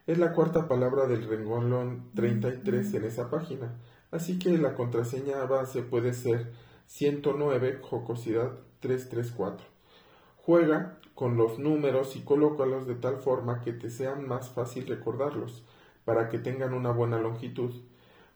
Es 0.05 0.17
la 0.17 0.33
cuarta 0.33 0.67
palabra 0.67 1.07
del 1.07 1.27
renglón 1.27 2.11
33 2.15 2.93
en 2.95 3.03
esa 3.05 3.29
página, 3.29 3.77
así 4.11 4.37
que 4.37 4.57
la 4.57 4.75
contraseña 4.75 5.45
base 5.45 5.81
puede 5.81 6.13
ser 6.13 6.51
109 6.87 7.79
jocosidad 7.81 8.51
334. 8.81 9.65
Juega 10.37 10.99
con 11.15 11.37
los 11.37 11.59
números 11.59 12.15
y 12.15 12.21
colócalos 12.21 12.85
de 12.87 12.95
tal 12.95 13.17
forma 13.17 13.61
que 13.61 13.71
te 13.71 13.89
sean 13.89 14.27
más 14.27 14.49
fácil 14.49 14.87
recordarlos, 14.87 15.63
para 16.03 16.27
que 16.27 16.39
tengan 16.39 16.73
una 16.73 16.91
buena 16.91 17.17
longitud. 17.19 17.73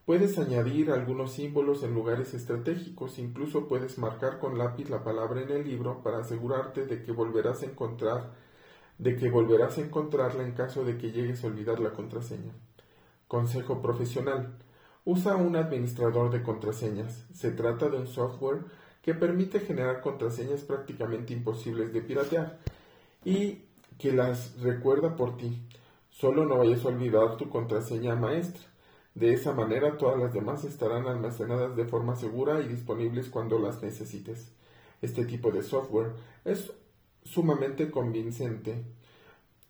Puedes 0.08 0.40
añadir 0.40 0.90
algunos 0.90 1.34
símbolos 1.34 1.84
en 1.84 1.94
lugares 1.94 2.34
estratégicos, 2.34 3.20
incluso 3.20 3.68
puedes 3.68 3.98
marcar 3.98 4.40
con 4.40 4.58
lápiz 4.58 4.90
la 4.90 5.04
palabra 5.04 5.42
en 5.42 5.50
el 5.52 5.66
libro 5.66 6.02
para 6.02 6.20
asegurarte 6.20 6.86
de 6.86 7.04
que 7.04 7.12
volverás 7.12 7.62
a 7.64 7.66
encontrarla 9.82 10.44
en 10.44 10.54
caso 10.54 10.86
de 10.86 10.98
que 10.98 11.12
llegues 11.12 11.44
a 11.44 11.48
olvidar 11.48 11.82
la 11.82 11.92
contraseña. 11.92 12.54
Consejo 13.28 13.82
profesional. 13.82 14.58
Usa 15.04 15.36
un 15.36 15.58
administrador 15.58 16.32
de 16.32 16.42
contraseñas. 16.42 17.26
Se 17.34 17.52
trata 17.52 17.90
de 17.90 17.98
un 17.98 18.08
software 18.08 18.62
que 19.02 19.14
permite 19.14 19.60
generar 19.60 20.00
contraseñas 20.00 20.62
prácticamente 20.62 21.34
imposibles 21.34 21.92
de 21.92 22.02
piratear 22.02 22.60
y 23.26 23.66
que 24.00 24.14
las 24.14 24.58
recuerda 24.62 25.18
por 25.18 25.36
ti. 25.36 25.68
Solo 26.12 26.46
no 26.46 26.60
vayas 26.60 26.86
a 26.86 26.88
olvidar 26.88 27.36
tu 27.36 27.50
contraseña 27.50 28.16
maestra. 28.16 28.67
De 29.18 29.34
esa 29.34 29.52
manera 29.52 29.98
todas 29.98 30.20
las 30.20 30.32
demás 30.32 30.64
estarán 30.64 31.08
almacenadas 31.08 31.76
de 31.76 31.86
forma 31.86 32.16
segura 32.16 32.62
y 32.62 32.68
disponibles 32.68 33.30
cuando 33.30 33.58
las 33.58 33.82
necesites. 33.82 34.52
Este 35.02 35.26
tipo 35.26 35.50
de 35.50 35.64
software 35.64 36.12
es 36.46 36.72
sumamente 37.24 37.90
convincente 37.90 38.84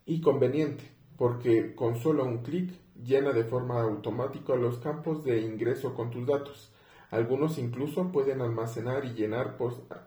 y 0.04 0.20
conveniente 0.20 0.84
porque 1.16 1.74
con 1.74 1.96
solo 1.96 2.26
un 2.26 2.42
clic 2.42 2.74
llena 3.02 3.32
de 3.32 3.44
forma 3.44 3.80
automática 3.80 4.54
los 4.54 4.80
campos 4.80 5.24
de 5.24 5.40
ingreso 5.40 5.94
con 5.94 6.10
tus 6.10 6.26
datos 6.26 6.70
algunos 7.10 7.56
incluso 7.56 8.12
pueden 8.12 8.42
almacenar 8.42 9.06
y 9.06 9.26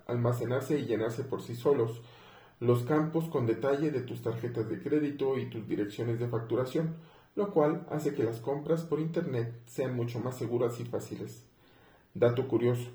almacenarse 0.06 0.78
y 0.78 0.86
llenarse 0.86 1.24
por 1.24 1.42
sí 1.42 1.56
solos 1.56 2.04
los 2.60 2.84
campos 2.84 3.26
con 3.26 3.48
detalle 3.48 3.90
de 3.90 4.02
tus 4.02 4.22
tarjetas 4.22 4.70
de 4.70 4.80
crédito 4.80 5.40
y 5.40 5.50
tus 5.50 5.68
direcciones 5.68 6.20
de 6.20 6.28
facturación, 6.28 6.96
lo 7.36 7.52
cual 7.52 7.86
hace 7.90 8.14
que 8.14 8.24
las 8.24 8.40
compras 8.40 8.84
por 8.84 9.00
Internet 9.00 9.54
sean 9.66 9.96
mucho 9.96 10.20
más 10.20 10.38
seguras 10.38 10.80
y 10.80 10.86
fáciles. 10.86 11.46
Dato 12.14 12.48
curioso. 12.48 12.90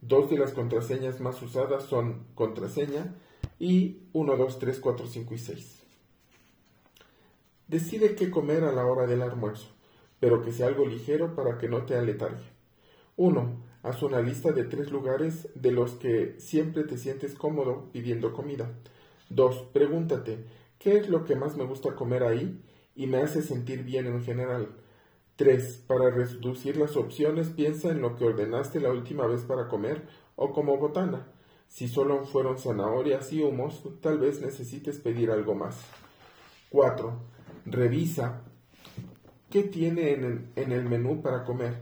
Dos 0.00 0.30
de 0.30 0.38
las 0.38 0.52
contraseñas 0.52 1.20
más 1.20 1.40
usadas 1.42 1.84
son 1.84 2.24
contraseña 2.34 3.14
y 3.58 3.98
1, 4.12 4.36
2, 4.36 4.58
3, 4.58 4.80
4, 4.80 5.06
5 5.06 5.34
y 5.34 5.38
6. 5.38 5.82
Decide 7.68 8.14
qué 8.14 8.30
comer 8.30 8.64
a 8.64 8.72
la 8.72 8.84
hora 8.84 9.06
del 9.06 9.22
almuerzo, 9.22 9.68
pero 10.20 10.42
que 10.42 10.52
sea 10.52 10.66
algo 10.66 10.86
ligero 10.86 11.34
para 11.34 11.58
que 11.58 11.68
no 11.68 11.84
te 11.84 11.96
aletargue. 11.96 12.44
1. 13.16 13.72
Haz 13.82 14.02
una 14.02 14.20
lista 14.20 14.52
de 14.52 14.64
tres 14.64 14.90
lugares 14.90 15.48
de 15.54 15.72
los 15.72 15.92
que 15.92 16.36
siempre 16.38 16.84
te 16.84 16.98
sientes 16.98 17.34
cómodo 17.34 17.90
pidiendo 17.92 18.32
comida. 18.32 18.70
2. 19.30 19.70
Pregúntate, 19.72 20.44
¿Qué 20.82 20.96
es 20.96 21.08
lo 21.08 21.24
que 21.24 21.36
más 21.36 21.56
me 21.56 21.64
gusta 21.64 21.94
comer 21.94 22.24
ahí 22.24 22.60
y 22.94 23.06
me 23.06 23.18
hace 23.18 23.42
sentir 23.42 23.82
bien 23.84 24.06
en 24.06 24.22
general? 24.22 24.68
3. 25.36 25.84
Para 25.86 26.10
reducir 26.10 26.76
las 26.76 26.96
opciones, 26.96 27.48
piensa 27.48 27.90
en 27.90 28.00
lo 28.00 28.16
que 28.16 28.24
ordenaste 28.24 28.80
la 28.80 28.90
última 28.90 29.26
vez 29.26 29.42
para 29.42 29.68
comer 29.68 30.02
o 30.36 30.52
como 30.52 30.76
botana. 30.76 31.26
Si 31.68 31.88
solo 31.88 32.24
fueron 32.26 32.58
zanahorias 32.58 33.32
y 33.32 33.42
humos, 33.42 33.82
tal 34.00 34.18
vez 34.18 34.42
necesites 34.42 34.98
pedir 34.98 35.30
algo 35.30 35.54
más. 35.54 35.80
4. 36.70 37.12
Revisa 37.66 38.42
qué 39.50 39.62
tiene 39.62 40.12
en 40.12 40.24
el, 40.24 40.46
en 40.56 40.72
el 40.72 40.84
menú 40.84 41.22
para 41.22 41.44
comer 41.44 41.80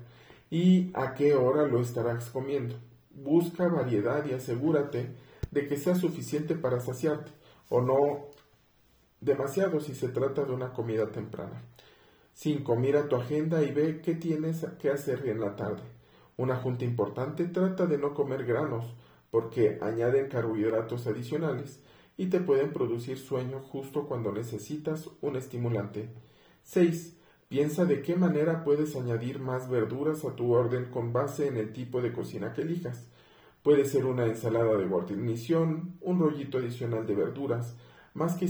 y 0.50 0.90
a 0.94 1.14
qué 1.14 1.34
hora 1.34 1.66
lo 1.66 1.80
estarás 1.80 2.30
comiendo. 2.30 2.76
Busca 3.10 3.68
variedad 3.68 4.24
y 4.26 4.32
asegúrate 4.32 5.10
de 5.50 5.66
que 5.66 5.76
sea 5.76 5.94
suficiente 5.94 6.54
para 6.54 6.80
saciarte 6.80 7.32
o 7.68 7.80
no 7.80 8.29
demasiado 9.20 9.80
si 9.80 9.94
se 9.94 10.08
trata 10.08 10.44
de 10.44 10.52
una 10.52 10.72
comida 10.72 11.10
temprana. 11.10 11.62
5. 12.34 12.76
Mira 12.76 13.08
tu 13.08 13.16
agenda 13.16 13.62
y 13.62 13.70
ve 13.72 14.00
qué 14.02 14.14
tienes 14.14 14.66
que 14.80 14.90
hacer 14.90 15.28
en 15.28 15.40
la 15.40 15.56
tarde. 15.56 15.82
Una 16.36 16.56
junta 16.56 16.84
importante 16.84 17.44
trata 17.44 17.86
de 17.86 17.98
no 17.98 18.14
comer 18.14 18.44
granos 18.46 18.94
porque 19.30 19.78
añaden 19.82 20.28
carbohidratos 20.28 21.06
adicionales 21.06 21.80
y 22.16 22.26
te 22.26 22.40
pueden 22.40 22.72
producir 22.72 23.18
sueño 23.18 23.60
justo 23.60 24.06
cuando 24.06 24.32
necesitas 24.32 25.10
un 25.20 25.36
estimulante. 25.36 26.08
6. 26.62 27.16
Piensa 27.48 27.84
de 27.84 28.00
qué 28.00 28.14
manera 28.14 28.62
puedes 28.62 28.94
añadir 28.94 29.40
más 29.40 29.68
verduras 29.68 30.24
a 30.24 30.36
tu 30.36 30.52
orden 30.52 30.86
con 30.86 31.12
base 31.12 31.46
en 31.46 31.56
el 31.56 31.72
tipo 31.72 32.00
de 32.00 32.12
cocina 32.12 32.52
que 32.52 32.62
elijas. 32.62 33.08
Puede 33.62 33.84
ser 33.84 34.06
una 34.06 34.24
ensalada 34.26 34.76
de 34.76 34.86
guarnición, 34.86 35.98
un 36.00 36.20
rollito 36.20 36.58
adicional 36.58 37.06
de 37.06 37.14
verduras, 37.14 37.76
más 38.14 38.36
que, 38.36 38.46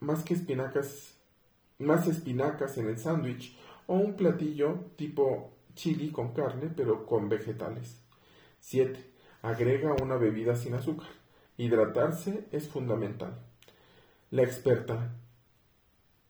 más 0.00 0.24
que 0.24 0.34
espinacas, 0.34 1.14
más 1.78 2.06
espinacas 2.06 2.78
en 2.78 2.88
el 2.88 2.98
sándwich 2.98 3.56
o 3.86 3.94
un 3.94 4.14
platillo 4.14 4.86
tipo 4.96 5.52
chili 5.74 6.10
con 6.10 6.32
carne 6.32 6.70
pero 6.74 7.06
con 7.06 7.28
vegetales. 7.28 8.00
7. 8.60 9.04
Agrega 9.42 9.94
una 10.02 10.16
bebida 10.16 10.56
sin 10.56 10.74
azúcar. 10.74 11.08
Hidratarse 11.56 12.46
es 12.52 12.68
fundamental. 12.68 13.38
La 14.30 14.42
experta 14.42 15.14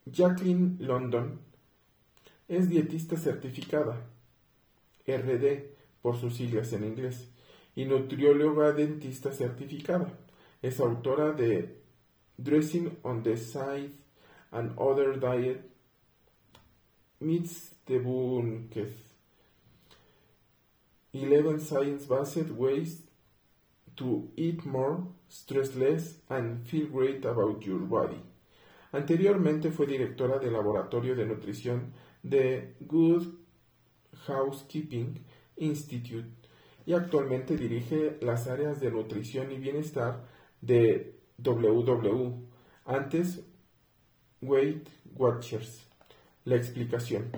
Jacqueline 0.07 0.77
London 0.81 1.41
es 2.49 2.69
dietista 2.69 3.17
certificada, 3.17 4.07
RD 5.07 5.75
por 6.01 6.17
sus 6.17 6.37
siglas 6.37 6.73
en 6.73 6.85
inglés, 6.85 7.29
y 7.75 7.85
nutrióloga 7.85 8.73
dentista 8.73 9.33
certificada. 9.33 10.13
Es 10.63 10.81
autora 10.81 11.33
de 11.33 11.83
Dressing 12.41 12.97
on 13.05 13.23
the 13.23 13.37
Side 13.37 13.91
and 14.53 14.79
Other 14.79 15.15
Diet 15.15 15.69
Meets 17.21 17.75
the 17.85 17.99
Bunketh. 17.99 18.95
11 21.13 21.59
Science-Based 21.59 22.51
Ways 22.51 23.03
to 23.97 24.31
Eat 24.37 24.65
More, 24.65 25.09
Stress 25.29 25.75
Less 25.75 26.19
and 26.31 26.65
Feel 26.65 26.87
Great 26.87 27.25
About 27.25 27.61
Your 27.67 27.81
Body. 27.81 28.23
Anteriormente 28.93 29.73
fue 29.73 29.87
directora 29.87 30.39
del 30.39 30.53
Laboratorio 30.53 31.17
de 31.17 31.27
Nutrición 31.27 31.93
de 32.23 32.77
Good 32.87 33.27
Housekeeping 34.27 35.25
Institute 35.57 36.29
y 36.87 36.95
actualmente 36.95 37.57
dirige 37.57 38.17
las 38.23 38.47
áreas 38.47 38.81
de 38.81 38.91
nutrición 38.91 39.51
y 39.51 39.59
bienestar 39.59 40.25
de 40.61 41.18
WW, 41.43 42.33
antes 42.85 43.45
Weight 44.43 44.89
Watchers. 45.17 45.87
La 46.45 46.57
explicación. 46.57 47.31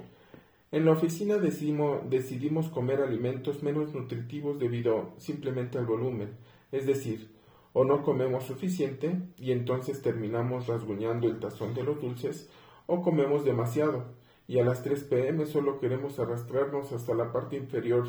En 0.73 0.85
la 0.85 0.93
oficina 0.93 1.39
decidimos, 1.39 2.09
decidimos 2.09 2.69
comer 2.69 3.01
alimentos 3.01 3.63
menos 3.63 3.93
nutritivos 3.93 4.59
debido 4.59 5.15
simplemente 5.19 5.79
al 5.79 5.87
volumen, 5.87 6.31
es 6.71 6.87
decir, 6.87 7.29
o 7.73 7.85
no 7.85 8.03
comemos 8.03 8.45
suficiente 8.45 9.21
y 9.37 9.53
entonces 9.53 10.01
terminamos 10.01 10.67
rasguñando 10.67 11.27
el 11.27 11.41
tazón 11.41 11.75
de 11.75 11.83
los 11.83 12.01
dulces, 12.01 12.49
o 12.87 13.03
comemos 13.03 13.45
demasiado 13.45 14.05
y 14.51 14.59
a 14.59 14.65
las 14.65 14.83
3 14.83 15.05
pm 15.05 15.47
solo 15.47 15.79
queremos 15.79 16.19
arrastrarnos 16.19 16.93
hasta 16.93 17.15
la 17.15 17.33
parte 17.33 17.57
inferior 17.57 18.09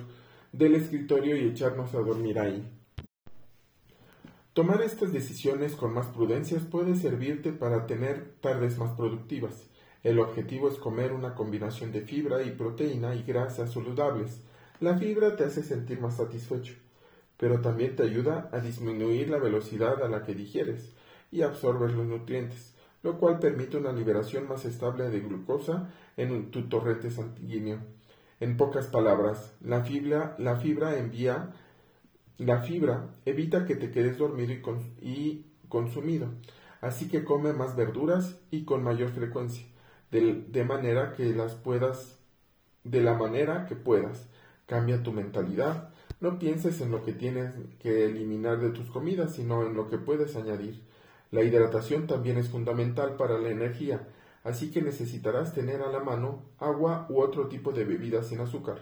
del 0.51 0.73
escritorio 0.75 1.35
y 1.35 1.47
echarnos 1.47 1.93
a 1.93 1.99
dormir 1.99 2.39
ahí. 2.39 2.67
Tomar 4.53 4.81
estas 4.81 5.13
decisiones 5.13 5.77
con 5.77 5.93
más 5.93 6.07
prudencias 6.07 6.63
puede 6.63 6.97
servirte 6.97 7.53
para 7.53 7.87
tener 7.87 8.33
tardes 8.41 8.77
más 8.77 8.91
productivas. 8.97 9.69
El 10.03 10.19
objetivo 10.19 10.67
es 10.67 10.75
comer 10.75 11.13
una 11.13 11.35
combinación 11.35 11.93
de 11.93 12.01
fibra 12.01 12.43
y 12.43 12.51
proteína 12.51 13.15
y 13.15 13.23
grasas 13.23 13.71
saludables. 13.71 14.41
La 14.81 14.97
fibra 14.97 15.37
te 15.37 15.45
hace 15.45 15.63
sentir 15.63 16.01
más 16.01 16.17
satisfecho, 16.17 16.73
pero 17.37 17.61
también 17.61 17.95
te 17.95 18.03
ayuda 18.03 18.49
a 18.51 18.59
disminuir 18.59 19.29
la 19.29 19.37
velocidad 19.37 20.03
a 20.03 20.09
la 20.09 20.23
que 20.23 20.35
digieres 20.35 20.95
y 21.31 21.43
absorbes 21.43 21.93
los 21.93 22.05
nutrientes, 22.05 22.75
lo 23.03 23.19
cual 23.19 23.39
permite 23.39 23.77
una 23.77 23.93
liberación 23.93 24.49
más 24.49 24.65
estable 24.65 25.09
de 25.09 25.21
glucosa 25.21 25.93
en 26.17 26.51
tu 26.51 26.67
torrente 26.67 27.09
sanguíneo. 27.09 27.79
En 28.41 28.57
pocas 28.57 28.87
palabras, 28.87 29.53
la 29.61 29.85
fibra, 29.85 30.35
la 30.39 30.57
fibra 30.57 30.97
envía, 30.97 31.53
la 32.37 32.61
fibra 32.61 33.15
evita 33.25 33.65
que 33.65 33.75
te 33.75 33.91
quedes 33.91 34.17
dormido 34.17 34.53
y, 35.01 35.45
consumido, 35.69 36.27
así 36.81 37.07
que 37.07 37.23
come 37.23 37.53
más 37.53 37.75
verduras 37.75 38.39
y 38.51 38.65
con 38.65 38.83
mayor 38.83 39.11
frecuencia, 39.11 39.65
de, 40.11 40.43
de 40.47 40.63
manera 40.63 41.13
que 41.13 41.33
las 41.33 41.55
puedas, 41.55 42.19
de 42.83 43.01
la 43.01 43.13
manera 43.13 43.65
que 43.67 43.75
puedas. 43.75 44.27
Cambia 44.65 45.03
tu 45.03 45.11
mentalidad, 45.11 45.91
no 46.21 46.37
pienses 46.37 46.81
en 46.81 46.91
lo 46.91 47.03
que 47.03 47.13
tienes 47.13 47.51
que 47.79 48.05
eliminar 48.05 48.59
de 48.59 48.69
tus 48.69 48.89
comidas, 48.91 49.33
sino 49.33 49.65
en 49.65 49.73
lo 49.73 49.89
que 49.89 49.97
puedes 49.97 50.35
añadir. 50.35 50.81
La 51.31 51.43
hidratación 51.43 52.07
también 52.07 52.37
es 52.37 52.49
fundamental 52.49 53.15
para 53.15 53.39
la 53.39 53.49
energía, 53.49 54.07
así 54.43 54.69
que 54.69 54.81
necesitarás 54.81 55.53
tener 55.53 55.81
a 55.81 55.91
la 55.91 55.99
mano 55.99 56.43
agua 56.59 57.07
u 57.09 57.21
otro 57.21 57.47
tipo 57.47 57.71
de 57.71 57.85
bebida 57.85 58.21
sin 58.21 58.39
azúcar. 58.39 58.79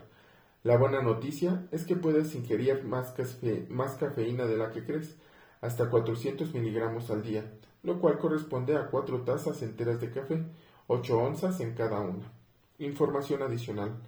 La 0.61 0.75
buena 0.75 1.01
noticia 1.01 1.65
es 1.71 1.85
que 1.85 1.95
puedes 1.95 2.35
ingerir 2.35 2.83
más, 2.83 3.13
cafeína 3.13 4.45
de 4.45 4.57
la 4.57 4.71
que 4.71 4.83
crees, 4.83 5.15
hasta 5.61 5.89
400 5.89 6.53
miligramos 6.53 7.09
al 7.11 7.23
día, 7.23 7.49
lo 7.81 8.01
cual 8.01 8.17
corresponde 8.17 8.75
a 8.75 8.87
4 8.87 9.21
tazas 9.21 9.61
enteras 9.61 10.01
de 10.01 10.11
café, 10.11 10.43
8 10.87 11.17
onzas 11.17 11.61
en 11.61 11.75
cada 11.75 12.01
una. 12.01 12.29
Información 12.77 13.41
adicional. 13.41 14.01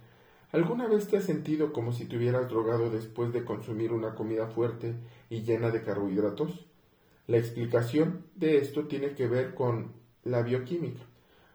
¿Alguna 0.52 0.86
vez 0.88 1.08
te 1.08 1.16
has 1.16 1.24
sentido 1.24 1.72
como 1.72 1.94
si 1.94 2.04
te 2.04 2.18
hubieras 2.18 2.50
drogado 2.50 2.90
después 2.90 3.32
de 3.32 3.46
consumir 3.46 3.90
una 3.90 4.14
comida 4.14 4.46
fuerte 4.48 4.94
y 5.30 5.44
llena 5.44 5.70
de 5.70 5.82
carbohidratos? 5.82 6.66
La 7.28 7.38
explicación 7.38 8.26
de 8.34 8.58
esto 8.58 8.88
tiene 8.88 9.14
que 9.14 9.26
ver 9.26 9.54
con 9.54 9.92
la 10.22 10.42
bioquímica. 10.42 11.00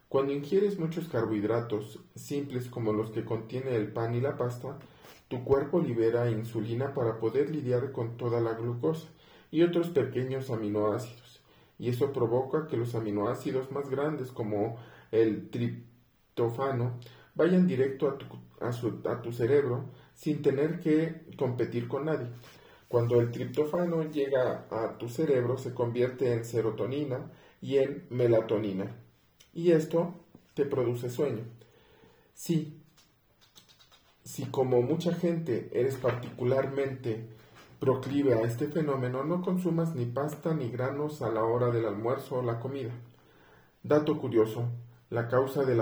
Cuando 0.10 0.32
ingieres 0.32 0.80
muchos 0.80 1.10
carbohidratos 1.10 2.00
simples 2.16 2.70
como 2.70 2.94
los 2.94 3.12
que 3.12 3.26
contiene 3.26 3.76
el 3.76 3.92
pan 3.92 4.16
y 4.16 4.22
la 4.22 4.38
pasta, 4.38 4.80
tu 5.28 5.44
cuerpo 5.44 5.82
libera 5.82 6.32
insulina 6.32 6.94
para 6.94 7.20
poder 7.20 7.50
lidiar 7.50 7.92
con 7.92 8.16
toda 8.16 8.40
la 8.40 8.54
glucosa 8.54 9.10
y 9.52 9.64
otros 9.64 9.90
pequeños 9.90 10.50
aminoácidos, 10.50 11.42
y 11.78 11.90
eso 11.90 12.14
provoca 12.14 12.68
que 12.68 12.78
los 12.78 12.96
aminoácidos 12.96 13.70
más 13.72 13.90
grandes 13.90 14.32
como 14.32 14.78
el 15.12 15.50
triptófano 15.50 16.94
vayan 17.36 17.68
directo 17.68 18.08
a 18.08 18.18
tu, 18.18 18.28
a, 19.10 19.22
tu 19.22 19.34
cerebro 19.34 19.90
sin 20.14 20.42
tener 20.42 20.80
que 20.80 21.26
competir 21.38 21.90
con 21.90 22.06
nadie. 22.06 22.28
Cuando 22.88 23.20
el 23.20 23.32
triptófano 23.32 24.10
llega 24.10 24.68
a 24.72 24.98
tu 24.98 25.10
cerebro 25.10 25.58
se 25.58 25.74
convierte 25.74 26.32
en 26.32 26.46
serotonina 26.46 27.30
y 27.60 27.80
en 27.80 28.06
melatonina 28.10 28.96
y 29.58 29.72
esto 29.72 30.14
te 30.54 30.66
produce 30.66 31.10
sueño. 31.10 31.42
Sí, 32.36 32.80
si 34.24 34.46
como 34.46 34.84
mucha 34.84 35.16
gente 35.16 35.72
eres 35.74 35.96
particularmente 35.96 37.28
proclive 37.80 38.36
a 38.36 38.42
este 38.42 38.68
fenómeno, 38.68 39.24
no 39.24 39.42
consumas 39.42 39.96
ni 39.96 40.06
pasta 40.06 40.54
ni 40.54 40.70
granos 40.70 41.24
a 41.24 41.32
la 41.32 41.44
hora 41.44 41.72
del 41.72 41.86
almuerzo 41.86 42.36
o 42.36 42.44
la 42.44 42.60
comida. 42.60 42.92
Dato 43.82 44.20
curioso, 44.20 44.66
la 45.10 45.28
causa 45.28 45.64
del 45.66 45.82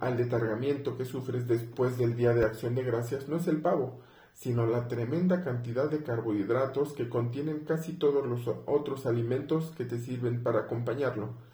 aletargamiento 0.00 0.96
que 0.96 1.04
sufres 1.04 1.46
después 1.46 1.96
del 1.98 2.16
Día 2.16 2.34
de 2.34 2.44
Acción 2.44 2.74
de 2.74 2.82
Gracias 2.82 3.28
no 3.28 3.36
es 3.36 3.46
el 3.46 3.60
pavo, 3.60 4.00
sino 4.32 4.66
la 4.66 4.88
tremenda 4.88 5.44
cantidad 5.44 5.88
de 5.88 6.02
carbohidratos 6.02 6.94
que 6.94 7.08
contienen 7.08 7.60
casi 7.60 7.92
todos 7.92 8.26
los 8.26 8.48
otros 8.66 9.06
alimentos 9.06 9.72
que 9.76 9.84
te 9.84 10.00
sirven 10.00 10.42
para 10.42 10.62
acompañarlo. 10.62 11.45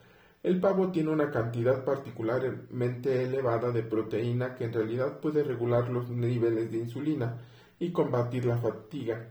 El 0.42 0.58
pavo 0.58 0.90
tiene 0.90 1.10
una 1.10 1.30
cantidad 1.30 1.84
particularmente 1.84 3.22
elevada 3.22 3.70
de 3.70 3.84
proteína 3.84 4.56
que 4.56 4.64
en 4.64 4.72
realidad 4.72 5.20
puede 5.20 5.44
regular 5.44 5.88
los 5.88 6.10
niveles 6.10 6.72
de 6.72 6.78
insulina 6.78 7.38
y 7.78 7.92
combatir 7.92 8.44
la 8.44 8.58
fatiga, 8.58 9.28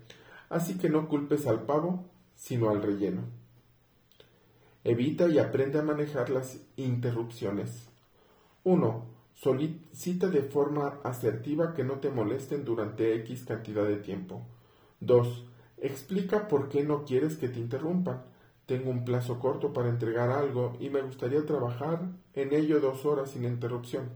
así 0.50 0.78
que 0.78 0.90
no 0.90 1.10
culpes 1.10 1.48
al 1.48 1.64
pavo, 1.64 2.06
sino 2.36 2.70
al 2.70 2.82
relleno. 2.82 3.24
Evita 4.84 5.28
y 5.28 5.38
aprende 5.38 5.80
a 5.80 5.84
manejar 5.84 6.30
las 6.30 6.60
interrupciones. 6.78 7.90
1. 8.64 9.06
Solicita 9.34 10.28
de 10.28 10.42
forma 10.44 11.00
asertiva 11.04 11.74
que 11.74 11.84
no 11.84 12.00
te 12.00 12.10
molesten 12.10 12.64
durante 12.64 13.16
X 13.16 13.44
cantidad 13.46 13.86
de 13.86 13.98
tiempo. 13.98 14.46
2. 15.02 15.46
Explica 15.78 16.48
por 16.48 16.70
qué 16.70 16.84
no 16.84 17.06
quieres 17.06 17.38
que 17.38 17.50
te 17.50 17.60
interrumpan. 17.60 18.24
Tengo 18.72 18.90
un 18.90 19.04
plazo 19.04 19.38
corto 19.38 19.74
para 19.74 19.90
entregar 19.90 20.30
algo 20.30 20.78
y 20.80 20.90
me 20.90 21.02
gustaría 21.02 21.46
trabajar 21.46 22.08
en 22.34 22.54
ello 22.54 22.80
dos 22.80 23.06
horas 23.06 23.32
sin 23.32 23.44
interrupción. 23.44 24.12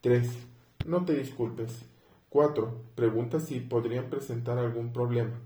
3. 0.00 0.30
No 0.86 1.04
te 1.04 1.12
disculpes. 1.12 1.84
4. 2.30 2.74
Pregunta 2.94 3.38
si 3.38 3.60
podrían 3.60 4.08
presentar 4.08 4.56
algún 4.56 4.94
problema. 4.94 5.38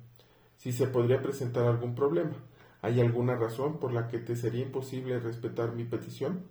Si 0.59 0.71
se 0.71 0.87
podría 0.87 1.21
presentar 1.23 1.65
algún 1.65 1.97
problema. 1.97 2.37
¿Hay 2.83 3.01
alguna 3.01 3.35
razón 3.35 3.81
por 3.81 3.93
la 3.93 4.07
que 4.07 4.19
te 4.19 4.37
sería 4.37 4.63
imposible 4.63 5.19
respetar 5.19 5.73
mi 5.73 5.83
petición? 5.83 6.45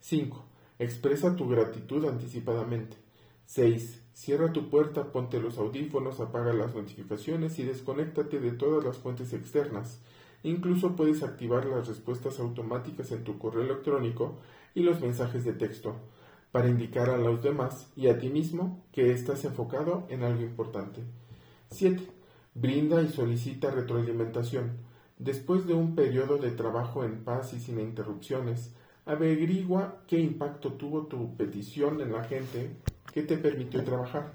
5. 0.00 0.42
Expresa 0.78 1.36
tu 1.36 1.46
gratitud 1.46 2.06
anticipadamente. 2.06 2.96
6. 3.44 4.00
Cierra 4.14 4.50
tu 4.54 4.70
puerta, 4.70 5.12
ponte 5.12 5.38
los 5.40 5.58
audífonos, 5.58 6.20
apaga 6.20 6.54
las 6.54 6.74
notificaciones 6.74 7.58
y 7.58 7.64
desconéctate 7.64 8.40
de 8.40 8.52
todas 8.52 8.82
las 8.82 8.96
fuentes 8.96 9.34
externas. 9.34 10.00
Incluso 10.44 10.94
puedes 10.94 11.22
activar 11.22 11.64
las 11.64 11.88
respuestas 11.88 12.38
automáticas 12.38 13.10
en 13.12 13.24
tu 13.24 13.38
correo 13.38 13.62
electrónico 13.62 14.36
y 14.74 14.82
los 14.82 15.00
mensajes 15.00 15.44
de 15.44 15.54
texto 15.54 15.96
para 16.52 16.68
indicar 16.68 17.08
a 17.08 17.16
los 17.16 17.42
demás 17.42 17.90
y 17.96 18.08
a 18.08 18.18
ti 18.18 18.28
mismo 18.28 18.84
que 18.92 19.10
estás 19.10 19.44
enfocado 19.46 20.06
en 20.10 20.22
algo 20.22 20.42
importante. 20.42 21.02
7. 21.70 22.06
Brinda 22.54 23.00
y 23.00 23.08
solicita 23.08 23.70
retroalimentación. 23.70 24.72
Después 25.18 25.66
de 25.66 25.72
un 25.72 25.94
periodo 25.94 26.36
de 26.36 26.50
trabajo 26.50 27.04
en 27.04 27.24
paz 27.24 27.54
y 27.54 27.58
sin 27.58 27.80
interrupciones, 27.80 28.74
averigua 29.06 30.02
qué 30.06 30.20
impacto 30.20 30.74
tuvo 30.74 31.06
tu 31.06 31.36
petición 31.36 32.02
en 32.02 32.12
la 32.12 32.22
gente 32.22 32.76
que 33.14 33.22
te 33.22 33.38
permitió 33.38 33.82
trabajar. 33.82 34.32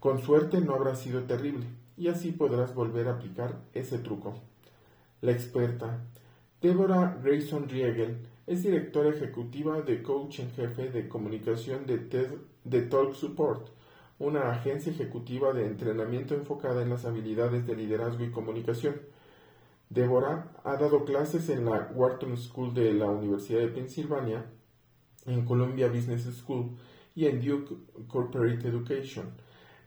Con 0.00 0.18
suerte 0.18 0.60
no 0.60 0.74
habrá 0.74 0.96
sido 0.96 1.22
terrible 1.22 1.66
y 1.96 2.08
así 2.08 2.32
podrás 2.32 2.74
volver 2.74 3.06
a 3.06 3.12
aplicar 3.12 3.60
ese 3.74 3.98
truco. 3.98 4.42
La 5.24 5.32
experta 5.32 6.04
Deborah 6.60 7.18
Grayson 7.24 7.66
Riegel 7.66 8.18
es 8.46 8.62
directora 8.62 9.08
ejecutiva 9.08 9.80
de 9.80 10.02
coach 10.02 10.40
en 10.40 10.50
jefe 10.50 10.90
de 10.90 11.08
comunicación 11.08 11.86
de, 11.86 11.96
de 12.62 12.82
Talk 12.82 13.14
Support, 13.14 13.70
una 14.18 14.50
agencia 14.50 14.92
ejecutiva 14.92 15.54
de 15.54 15.64
entrenamiento 15.64 16.34
enfocada 16.34 16.82
en 16.82 16.90
las 16.90 17.06
habilidades 17.06 17.66
de 17.66 17.74
liderazgo 17.74 18.22
y 18.22 18.32
comunicación. 18.32 19.00
Deborah 19.88 20.52
ha 20.62 20.76
dado 20.76 21.06
clases 21.06 21.48
en 21.48 21.64
la 21.64 21.90
Wharton 21.94 22.36
School 22.36 22.74
de 22.74 22.92
la 22.92 23.06
Universidad 23.06 23.60
de 23.60 23.68
Pensilvania, 23.68 24.44
en 25.24 25.46
Columbia 25.46 25.88
Business 25.88 26.24
School 26.36 26.76
y 27.14 27.28
en 27.28 27.40
Duke 27.40 27.74
Corporate 28.08 28.68
Education. 28.68 29.30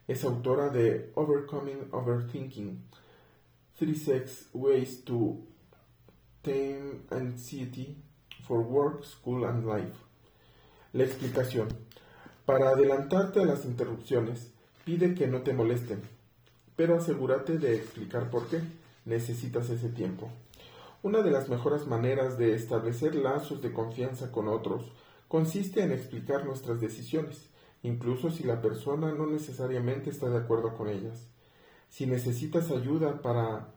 Es 0.08 0.24
autora 0.24 0.70
de 0.70 1.12
Overcoming 1.14 1.90
Overthinking, 1.92 2.82
Three 3.78 3.94
Sex 3.94 4.48
Ways 4.54 5.06
to 5.06 5.38
Tame 6.42 7.04
Anxiety 7.12 7.96
for 8.48 8.62
Work, 8.62 9.04
School 9.04 9.46
and 9.46 9.68
Life. 9.68 9.94
La 10.94 11.04
explicación. 11.04 11.68
Para 12.48 12.70
adelantarte 12.70 13.40
a 13.40 13.46
las 13.46 13.66
interrupciones, 13.66 14.52
pide 14.84 15.14
que 15.14 15.28
no 15.28 15.44
te 15.44 15.54
molesten, 15.54 16.02
pero 16.76 16.96
asegúrate 16.96 17.60
de 17.60 17.76
explicar 17.76 18.32
por 18.32 18.48
qué 18.48 18.62
necesitas 19.06 19.70
ese 19.70 19.90
tiempo. 19.90 20.28
Una 21.04 21.22
de 21.22 21.30
las 21.30 21.48
mejores 21.48 21.86
maneras 21.86 22.40
de 22.40 22.56
establecer 22.56 23.14
lazos 23.14 23.62
de 23.62 23.74
confianza 23.74 24.32
con 24.32 24.48
otros 24.48 24.92
consiste 25.28 25.84
en 25.84 25.92
explicar 25.92 26.48
nuestras 26.48 26.82
decisiones, 26.82 27.52
incluso 27.84 28.32
si 28.32 28.44
la 28.44 28.60
persona 28.60 29.12
no 29.12 29.28
necesariamente 29.28 30.10
está 30.10 30.30
de 30.30 30.38
acuerdo 30.40 30.74
con 30.74 30.90
ellas. 30.90 31.28
Si 31.90 32.06
necesitas 32.06 32.72
ayuda 32.72 33.22
para 33.22 33.74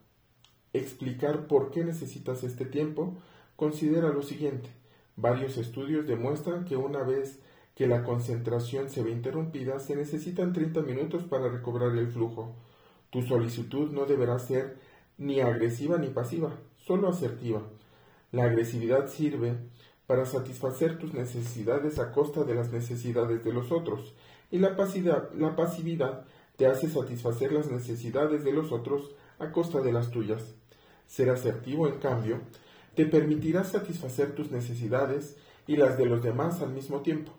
explicar 0.73 1.47
por 1.47 1.71
qué 1.71 1.85
necesitas 1.85 2.45
este 2.45 2.65
tiempo, 2.65 3.15
considera 3.57 4.09
lo 4.11 4.23
siguiente. 4.23 4.71
Varios 5.17 5.57
estudios 5.57 6.07
demuestran 6.07 6.65
que 6.65 6.77
una 6.77 7.03
vez 7.03 7.41
que 7.75 7.87
la 7.87 8.05
concentración 8.05 8.91
se 8.91 9.03
ve 9.03 9.11
interrumpida, 9.11 9.79
se 9.81 9.97
necesitan 9.97 10.53
30 10.53 10.83
minutos 10.83 11.25
para 11.25 11.49
recobrar 11.49 11.97
el 11.97 12.09
flujo. 12.09 12.55
Tu 13.11 13.23
solicitud 13.23 13.91
no 13.91 14.07
deberá 14.07 14.39
ser 14.39 14.79
ni 15.19 15.41
agresiva 15.41 15.99
ni 15.99 16.09
pasiva, 16.09 16.57
solo 16.77 17.09
asertiva. 17.09 17.63
La 18.33 18.45
agresividad 18.45 19.09
sirve 19.09 19.57
para 20.07 20.27
satisfacer 20.27 20.99
tus 20.99 21.15
necesidades 21.15 21.99
a 21.99 22.13
costa 22.13 22.45
de 22.45 22.55
las 22.55 22.73
necesidades 22.73 23.45
de 23.45 23.53
los 23.53 23.71
otros, 23.71 24.15
y 24.51 24.59
la 24.59 24.77
pasividad, 24.77 25.33
la 25.35 25.55
pasividad 25.55 26.25
te 26.61 26.67
hace 26.67 26.91
satisfacer 26.91 27.53
las 27.53 27.71
necesidades 27.71 28.45
de 28.45 28.53
los 28.53 28.71
otros 28.71 29.13
a 29.39 29.51
costa 29.51 29.81
de 29.81 29.93
las 29.93 30.11
tuyas. 30.11 30.57
Ser 31.07 31.31
asertivo, 31.31 31.89
en 31.89 32.01
cambio, 32.01 32.43
te 32.95 33.07
permitirá 33.07 33.65
satisfacer 33.65 34.35
tus 34.35 34.51
necesidades 34.51 35.39
y 35.67 35.79
las 35.79 35.97
de 35.97 36.05
los 36.05 36.23
demás 36.23 36.61
al 36.61 36.75
mismo 36.75 37.01
tiempo. 37.01 37.33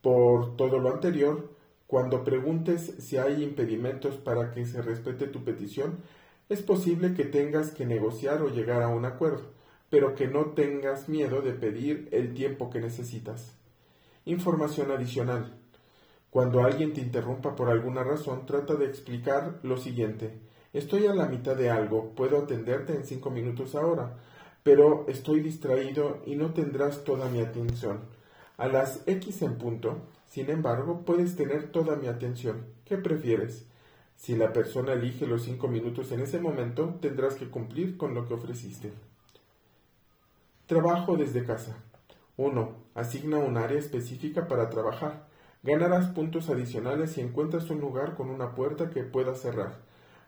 Por 0.00 0.56
todo 0.56 0.80
lo 0.80 0.92
anterior, 0.92 1.52
cuando 1.86 2.24
preguntes 2.24 2.96
si 2.98 3.16
hay 3.16 3.44
impedimentos 3.44 4.16
para 4.16 4.50
que 4.50 4.66
se 4.66 4.82
respete 4.82 5.28
tu 5.28 5.44
petición, 5.44 5.98
es 6.48 6.62
posible 6.62 7.14
que 7.14 7.22
tengas 7.22 7.70
que 7.70 7.86
negociar 7.86 8.42
o 8.42 8.48
llegar 8.48 8.82
a 8.82 8.88
un 8.88 9.04
acuerdo, 9.04 9.52
pero 9.88 10.16
que 10.16 10.26
no 10.26 10.46
tengas 10.46 11.08
miedo 11.08 11.42
de 11.42 11.52
pedir 11.52 12.08
el 12.10 12.34
tiempo 12.34 12.70
que 12.70 12.80
necesitas. 12.80 13.56
Información 14.24 14.90
adicional. 14.90 15.61
Cuando 16.32 16.64
alguien 16.64 16.94
te 16.94 17.02
interrumpa 17.02 17.54
por 17.54 17.68
alguna 17.68 18.02
razón, 18.02 18.46
trata 18.46 18.74
de 18.76 18.86
explicar 18.86 19.58
lo 19.62 19.76
siguiente. 19.76 20.32
Estoy 20.72 21.06
a 21.06 21.14
la 21.14 21.26
mitad 21.26 21.54
de 21.54 21.68
algo, 21.68 22.14
puedo 22.14 22.38
atenderte 22.38 22.94
en 22.94 23.04
cinco 23.04 23.30
minutos 23.30 23.74
ahora, 23.74 24.16
pero 24.62 25.04
estoy 25.08 25.40
distraído 25.40 26.22
y 26.24 26.36
no 26.36 26.54
tendrás 26.54 27.04
toda 27.04 27.28
mi 27.28 27.40
atención. 27.40 28.00
A 28.56 28.66
las 28.66 29.02
X 29.06 29.42
en 29.42 29.58
punto, 29.58 29.98
sin 30.26 30.48
embargo, 30.48 31.02
puedes 31.04 31.36
tener 31.36 31.70
toda 31.70 31.96
mi 31.96 32.06
atención. 32.06 32.64
¿Qué 32.86 32.96
prefieres? 32.96 33.66
Si 34.16 34.34
la 34.34 34.54
persona 34.54 34.94
elige 34.94 35.26
los 35.26 35.42
cinco 35.42 35.68
minutos 35.68 36.12
en 36.12 36.20
ese 36.20 36.40
momento, 36.40 36.96
tendrás 37.02 37.34
que 37.34 37.50
cumplir 37.50 37.98
con 37.98 38.14
lo 38.14 38.26
que 38.26 38.32
ofreciste. 38.32 38.90
Trabajo 40.64 41.14
desde 41.18 41.44
casa. 41.44 41.76
1. 42.38 42.74
Asigna 42.94 43.36
un 43.36 43.58
área 43.58 43.78
específica 43.78 44.48
para 44.48 44.70
trabajar. 44.70 45.30
Ganarás 45.64 46.08
puntos 46.08 46.48
adicionales 46.48 47.12
si 47.12 47.20
encuentras 47.20 47.70
un 47.70 47.80
lugar 47.80 48.16
con 48.16 48.30
una 48.30 48.56
puerta 48.56 48.90
que 48.90 49.04
puedas 49.04 49.40
cerrar, 49.40 49.78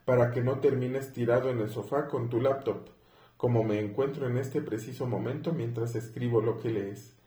para 0.05 0.31
que 0.31 0.39
no 0.39 0.59
termines 0.59 1.11
tirado 1.11 1.49
en 1.49 1.59
el 1.59 1.69
sofá 1.69 2.07
con 2.07 2.29
tu 2.29 2.39
laptop, 2.39 2.87
como 3.35 3.65
me 3.65 3.81
encuentro 3.81 4.29
en 4.29 4.37
este 4.37 4.61
preciso 4.61 5.07
momento 5.07 5.51
mientras 5.51 5.93
escribo 5.95 6.39
lo 6.39 6.59
que 6.59 6.69
lees. 6.69 7.17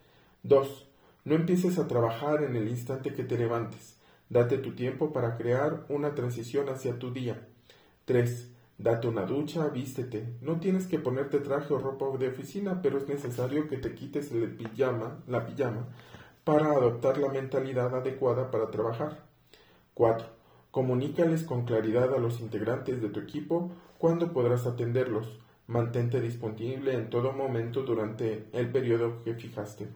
2. 0.43 0.89
No 1.27 1.35
empieces 1.35 1.79
a 1.79 1.87
trabajar 1.87 2.43
en 2.43 2.57
el 2.57 2.69
instante 2.69 3.13
que 3.13 3.25
te 3.25 3.37
levantes. 3.37 3.99
Date 4.31 4.57
tu 4.57 4.75
tiempo 4.75 5.13
para 5.13 5.37
crear 5.37 5.85
una 5.91 6.15
transición 6.15 6.71
hacia 6.71 6.99
tu 6.99 7.13
día. 7.13 7.47
3. 8.07 8.51
Date 8.79 9.07
una 9.09 9.27
ducha, 9.27 9.69
vístete. 9.69 10.25
No 10.41 10.61
tienes 10.61 10.87
que 10.87 10.99
ponerte 10.99 11.41
traje 11.41 11.75
o 11.75 11.79
ropa 11.79 12.07
de 12.17 12.29
oficina, 12.29 12.81
pero 12.81 12.97
es 12.97 13.07
necesario 13.07 13.69
que 13.69 13.77
te 13.77 13.95
quites 13.95 14.31
pijama, 14.57 15.23
la 15.27 15.45
pijama 15.45 15.89
para 16.49 16.71
adoptar 16.71 17.19
la 17.19 17.29
mentalidad 17.29 17.95
adecuada 17.95 18.51
para 18.51 18.71
trabajar. 18.71 19.19
4. 19.93 20.27
Comunícales 20.71 21.43
con 21.43 21.67
claridad 21.67 22.15
a 22.15 22.19
los 22.19 22.41
integrantes 22.41 23.03
de 23.03 23.11
tu 23.11 23.21
equipo 23.21 23.71
cuándo 23.99 24.33
podrás 24.33 24.67
atenderlos. 24.67 25.41
Mantente 25.67 26.23
disponible 26.23 26.95
en 26.95 27.11
todo 27.11 27.33
momento 27.33 27.83
durante 27.83 28.49
el 28.55 28.73
periodo 28.73 29.23
que 29.25 29.35
fijaste. 29.35 29.89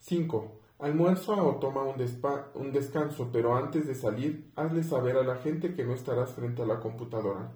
5. 0.00 0.52
Almuerza 0.80 1.42
o 1.42 1.56
toma 1.56 1.82
un, 1.84 2.72
descanso, 2.72 3.30
pero 3.32 3.56
antes 3.56 3.86
de 3.86 3.94
salir, 3.94 4.50
hazle 4.56 4.82
saber 4.82 5.16
a 5.16 5.22
la 5.22 5.36
gente 5.36 5.72
que 5.72 5.86
no 5.86 5.94
estarás 5.94 6.34
frente 6.34 6.60
a 6.60 6.66
la 6.66 6.80
computadora. 6.80 7.52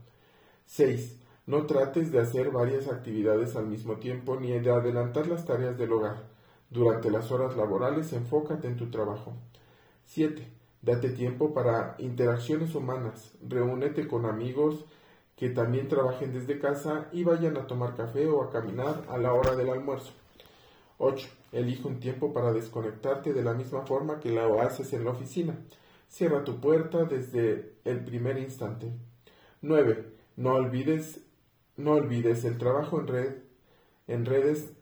6. 0.64 1.20
No 1.44 1.66
trates 1.66 2.10
de 2.10 2.20
hacer 2.20 2.50
varias 2.50 2.88
actividades 2.88 3.54
al 3.54 3.66
mismo 3.66 3.96
tiempo 3.96 4.40
ni 4.40 4.58
de 4.58 4.70
adelantar 4.70 5.26
las 5.26 5.44
tareas 5.44 5.76
del 5.76 5.92
hogar. 5.92 6.33
Durante 6.74 7.08
las 7.08 7.30
horas 7.30 7.56
laborales, 7.56 8.12
enfócate 8.12 8.66
en 8.66 8.74
tu 8.76 8.90
trabajo. 8.90 9.32
7. 10.06 10.44
Date 10.82 11.10
tiempo 11.10 11.54
para 11.54 11.94
interacciones 12.00 12.74
humanas. 12.74 13.30
Reúnete 13.48 14.08
con 14.08 14.26
amigos 14.26 14.84
que 15.36 15.50
también 15.50 15.86
trabajen 15.86 16.32
desde 16.32 16.58
casa 16.58 17.06
y 17.12 17.22
vayan 17.22 17.56
a 17.58 17.68
tomar 17.68 17.94
café 17.94 18.26
o 18.26 18.42
a 18.42 18.50
caminar 18.50 19.04
a 19.08 19.18
la 19.18 19.32
hora 19.32 19.54
del 19.54 19.70
almuerzo. 19.70 20.14
8. 20.98 21.28
Elige 21.52 21.86
un 21.86 22.00
tiempo 22.00 22.32
para 22.32 22.52
desconectarte 22.52 23.32
de 23.32 23.44
la 23.44 23.54
misma 23.54 23.82
forma 23.82 24.18
que 24.18 24.30
lo 24.30 24.60
haces 24.60 24.92
en 24.94 25.04
la 25.04 25.12
oficina. 25.12 25.56
Cierra 26.08 26.42
tu 26.42 26.58
puerta 26.58 27.04
desde 27.04 27.76
el 27.84 28.04
primer 28.04 28.36
instante. 28.36 28.90
9. 29.62 30.08
No 30.36 30.54
olvides, 30.54 31.20
no 31.76 31.92
olvides 31.92 32.44
el 32.44 32.58
trabajo 32.58 32.98
en 32.98 33.06
red 33.06 33.34
En 34.08 34.26
redes, 34.26 34.72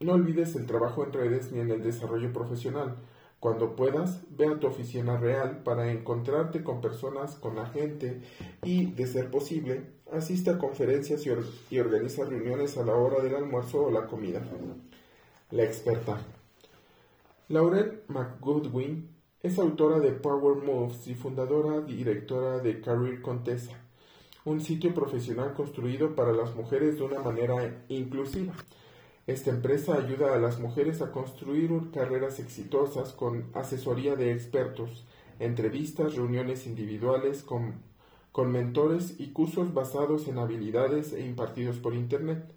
no 0.00 0.12
olvides 0.12 0.54
el 0.56 0.66
trabajo 0.66 1.04
en 1.04 1.12
redes 1.12 1.52
ni 1.52 1.60
en 1.60 1.70
el 1.70 1.82
desarrollo 1.82 2.32
profesional. 2.32 2.96
Cuando 3.40 3.76
puedas, 3.76 4.22
ve 4.30 4.46
a 4.46 4.58
tu 4.58 4.66
oficina 4.66 5.16
real 5.18 5.62
para 5.62 5.92
encontrarte 5.92 6.62
con 6.62 6.80
personas, 6.80 7.36
con 7.36 7.56
la 7.56 7.66
gente 7.66 8.20
y, 8.62 8.86
de 8.92 9.06
ser 9.06 9.30
posible, 9.30 9.82
asiste 10.10 10.50
a 10.50 10.58
conferencias 10.58 11.24
y, 11.70 11.78
organiza 11.78 12.24
reuniones 12.24 12.76
a 12.76 12.84
la 12.84 12.94
hora 12.94 13.22
del 13.22 13.36
almuerzo 13.36 13.84
o 13.84 13.90
la 13.90 14.06
comida. 14.06 14.42
La 15.50 15.62
experta. 15.62 16.18
Lauren 17.48 18.00
McGoodwin 18.08 19.08
es 19.42 19.58
autora 19.58 20.00
de 20.00 20.12
Power 20.12 20.64
Moves 20.64 21.06
y 21.06 21.14
fundadora 21.14 21.84
y 21.86 21.94
directora 21.94 22.58
de 22.58 22.80
Career 22.80 23.22
Contessa, 23.22 23.78
un 24.44 24.60
sitio 24.60 24.92
profesional 24.92 25.54
construido 25.54 26.16
para 26.16 26.32
las 26.32 26.54
mujeres 26.56 26.98
de 26.98 27.04
una 27.04 27.20
manera 27.20 27.84
inclusiva. 27.88 28.54
Esta 29.26 29.50
empresa 29.50 29.94
ayuda 29.94 30.34
a 30.34 30.38
las 30.38 30.60
mujeres 30.60 31.02
a 31.02 31.10
construir 31.10 31.70
carreras 31.92 32.38
exitosas 32.38 33.12
con 33.12 33.50
asesoría 33.54 34.14
de 34.14 34.32
expertos, 34.32 35.04
entrevistas, 35.40 36.14
reuniones 36.14 36.66
individuales 36.66 37.42
con, 37.42 37.82
con 38.30 38.52
mentores 38.52 39.16
y 39.18 39.32
cursos 39.32 39.74
basados 39.74 40.28
en 40.28 40.38
habilidades 40.38 41.12
e 41.12 41.26
impartidos 41.26 41.78
por 41.78 41.94
Internet. 41.94 42.52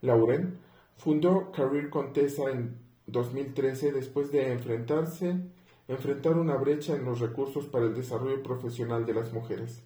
Lauren 0.00 0.58
fundó 0.96 1.50
Career 1.50 1.90
Contessa 1.90 2.50
en 2.50 2.78
2013 3.06 3.90
después 3.92 4.30
de 4.30 4.52
enfrentarse 4.52 5.40
enfrentar 5.88 6.36
una 6.36 6.56
brecha 6.56 6.94
en 6.94 7.04
los 7.04 7.20
recursos 7.20 7.66
para 7.66 7.84
el 7.84 7.94
desarrollo 7.94 8.42
profesional 8.42 9.06
de 9.06 9.14
las 9.14 9.32
mujeres. 9.32 9.82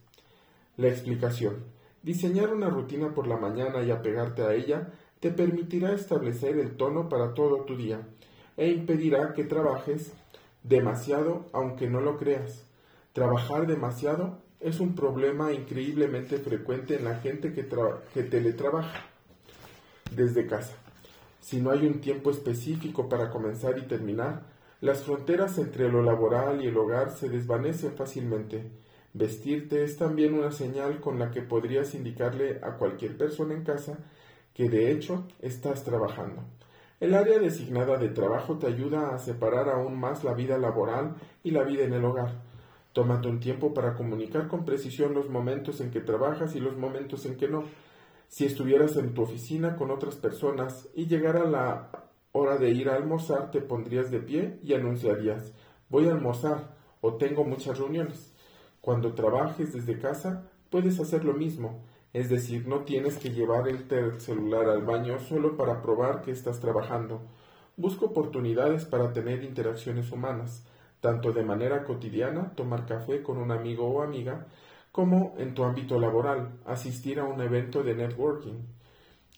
La 0.76 0.88
explicación. 0.88 1.64
Diseñar 2.02 2.54
una 2.54 2.70
rutina 2.70 3.12
por 3.12 3.26
la 3.26 3.36
mañana 3.36 3.82
y 3.82 3.90
apegarte 3.90 4.42
a 4.42 4.54
ella 4.54 4.92
te 5.20 5.30
permitirá 5.30 5.92
establecer 5.92 6.58
el 6.58 6.76
tono 6.76 7.08
para 7.08 7.34
todo 7.34 7.62
tu 7.64 7.76
día 7.76 8.00
e 8.56 8.68
impedirá 8.68 9.32
que 9.34 9.44
trabajes 9.44 10.12
demasiado 10.62 11.46
aunque 11.52 11.88
no 11.88 12.00
lo 12.00 12.16
creas. 12.16 12.64
Trabajar 13.12 13.66
demasiado 13.66 14.38
es 14.60 14.80
un 14.80 14.94
problema 14.94 15.52
increíblemente 15.52 16.38
frecuente 16.38 16.96
en 16.96 17.04
la 17.04 17.16
gente 17.16 17.52
que, 17.52 17.66
que 18.14 18.22
teletrabaja 18.22 19.06
desde 20.14 20.46
casa. 20.46 20.74
Si 21.40 21.60
no 21.60 21.70
hay 21.70 21.86
un 21.86 22.00
tiempo 22.00 22.30
específico 22.30 23.08
para 23.08 23.30
comenzar 23.30 23.78
y 23.78 23.82
terminar, 23.82 24.42
las 24.80 25.02
fronteras 25.02 25.58
entre 25.58 25.90
lo 25.90 26.02
laboral 26.02 26.62
y 26.62 26.68
el 26.68 26.76
hogar 26.76 27.10
se 27.10 27.28
desvanecen 27.28 27.92
fácilmente. 27.92 28.70
Vestirte 29.12 29.82
es 29.82 29.96
también 29.96 30.34
una 30.34 30.52
señal 30.52 31.00
con 31.00 31.18
la 31.18 31.30
que 31.30 31.42
podrías 31.42 31.94
indicarle 31.94 32.60
a 32.62 32.76
cualquier 32.76 33.16
persona 33.16 33.54
en 33.54 33.64
casa 33.64 33.98
que 34.60 34.68
de 34.68 34.92
hecho 34.92 35.24
estás 35.40 35.84
trabajando. 35.84 36.42
El 37.00 37.14
área 37.14 37.38
designada 37.38 37.96
de 37.96 38.10
trabajo 38.10 38.58
te 38.58 38.66
ayuda 38.66 39.14
a 39.14 39.18
separar 39.18 39.70
aún 39.70 39.98
más 39.98 40.22
la 40.22 40.34
vida 40.34 40.58
laboral 40.58 41.14
y 41.42 41.52
la 41.52 41.62
vida 41.62 41.84
en 41.84 41.94
el 41.94 42.04
hogar. 42.04 42.42
Tómate 42.92 43.28
un 43.28 43.40
tiempo 43.40 43.72
para 43.72 43.94
comunicar 43.94 44.48
con 44.48 44.66
precisión 44.66 45.14
los 45.14 45.30
momentos 45.30 45.80
en 45.80 45.90
que 45.90 46.02
trabajas 46.02 46.54
y 46.56 46.60
los 46.60 46.76
momentos 46.76 47.24
en 47.24 47.38
que 47.38 47.48
no. 47.48 47.64
Si 48.28 48.44
estuvieras 48.44 48.96
en 48.96 49.14
tu 49.14 49.22
oficina 49.22 49.76
con 49.76 49.90
otras 49.90 50.16
personas 50.16 50.90
y 50.94 51.06
llegara 51.06 51.46
la 51.46 51.90
hora 52.32 52.58
de 52.58 52.68
ir 52.68 52.90
a 52.90 52.96
almorzar, 52.96 53.50
te 53.50 53.62
pondrías 53.62 54.10
de 54.10 54.20
pie 54.20 54.60
y 54.62 54.74
anunciarías 54.74 55.54
voy 55.88 56.06
a 56.06 56.12
almorzar 56.12 56.76
o 57.00 57.14
tengo 57.14 57.44
muchas 57.44 57.78
reuniones. 57.78 58.34
Cuando 58.82 59.14
trabajes 59.14 59.72
desde 59.72 59.98
casa, 59.98 60.50
puedes 60.68 61.00
hacer 61.00 61.24
lo 61.24 61.32
mismo, 61.32 61.82
es 62.12 62.28
decir, 62.28 62.66
no 62.66 62.80
tienes 62.80 63.18
que 63.18 63.30
llevar 63.30 63.68
el 63.68 64.20
celular 64.20 64.68
al 64.68 64.82
baño 64.82 65.18
solo 65.20 65.56
para 65.56 65.80
probar 65.80 66.22
que 66.22 66.32
estás 66.32 66.60
trabajando. 66.60 67.22
Busca 67.76 68.06
oportunidades 68.06 68.84
para 68.84 69.12
tener 69.12 69.44
interacciones 69.44 70.10
humanas, 70.10 70.66
tanto 71.00 71.32
de 71.32 71.44
manera 71.44 71.84
cotidiana, 71.84 72.52
tomar 72.56 72.84
café 72.86 73.22
con 73.22 73.38
un 73.38 73.52
amigo 73.52 73.86
o 73.86 74.02
amiga, 74.02 74.46
como 74.92 75.34
en 75.38 75.54
tu 75.54 75.62
ámbito 75.62 76.00
laboral, 76.00 76.58
asistir 76.66 77.20
a 77.20 77.24
un 77.24 77.40
evento 77.40 77.84
de 77.84 77.94
networking. 77.94 78.64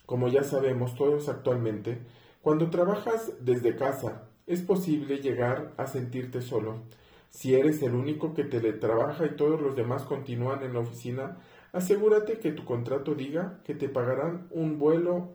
Como 0.07 0.27
ya 0.27 0.43
sabemos 0.43 0.95
todos 0.95 1.29
actualmente, 1.29 1.99
cuando 2.41 2.69
trabajas 2.69 3.33
desde 3.39 3.75
casa, 3.75 4.23
es 4.47 4.61
posible 4.61 5.17
llegar 5.19 5.73
a 5.77 5.87
sentirte 5.87 6.41
solo. 6.41 6.81
Si 7.29 7.55
eres 7.55 7.81
el 7.81 7.95
único 7.95 8.33
que 8.33 8.43
teletrabaja 8.43 9.25
y 9.25 9.35
todos 9.35 9.61
los 9.61 9.75
demás 9.75 10.03
continúan 10.03 10.63
en 10.63 10.73
la 10.73 10.79
oficina, 10.79 11.37
asegúrate 11.73 12.39
que 12.39 12.51
tu 12.51 12.63
contrato 12.63 13.15
diga 13.15 13.59
que 13.65 13.75
te 13.75 13.89
pagarán 13.89 14.47
un 14.51 14.79
vuelo 14.79 15.31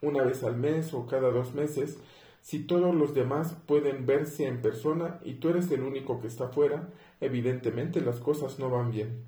una 0.00 0.22
vez 0.22 0.44
al 0.44 0.56
mes 0.56 0.94
o 0.94 1.06
cada 1.06 1.30
dos 1.30 1.54
meses. 1.54 1.98
Si 2.42 2.60
todos 2.60 2.94
los 2.94 3.12
demás 3.12 3.56
pueden 3.66 4.06
verse 4.06 4.46
en 4.46 4.62
persona 4.62 5.18
y 5.24 5.34
tú 5.34 5.48
eres 5.48 5.68
el 5.72 5.82
único 5.82 6.20
que 6.20 6.28
está 6.28 6.48
fuera, 6.48 6.88
evidentemente 7.20 8.00
las 8.00 8.20
cosas 8.20 8.60
no 8.60 8.70
van 8.70 8.92
bien. 8.92 9.24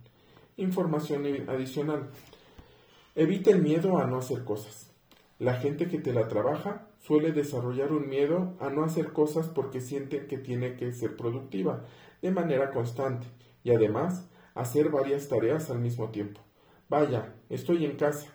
Información 0.57 1.27
adicional. 1.49 2.11
Evita 3.17 3.51
el 3.51 3.63
miedo 3.63 3.99
a 3.99 4.07
no 4.07 4.19
hacer 4.19 4.45
cosas. 4.45 4.93
La 5.39 5.55
gente 5.55 5.89
que 5.89 5.99
te 5.99 6.13
la 6.13 6.29
trabaja 6.29 6.89
suele 7.01 7.33
desarrollar 7.33 7.93
un 7.93 8.09
miedo 8.09 8.55
a 8.61 8.71
no 8.71 8.85
hacer 8.85 9.13
cosas 9.13 9.49
porque 9.49 9.81
siente 9.81 10.27
que 10.27 10.39
tiene 10.39 10.77
que 10.77 10.93
ser 10.93 11.17
productiva 11.17 11.85
de 12.23 12.31
manera 12.31 12.71
constante 12.71 13.27
y 13.65 13.71
además 13.71 14.29
hacer 14.59 14.91
varias 14.91 15.29
tareas 15.29 15.71
al 15.71 15.79
mismo 15.79 16.11
tiempo. 16.11 16.41
Vaya, 16.89 17.35
estoy 17.49 17.85
en 17.85 17.97
casa. 17.97 18.27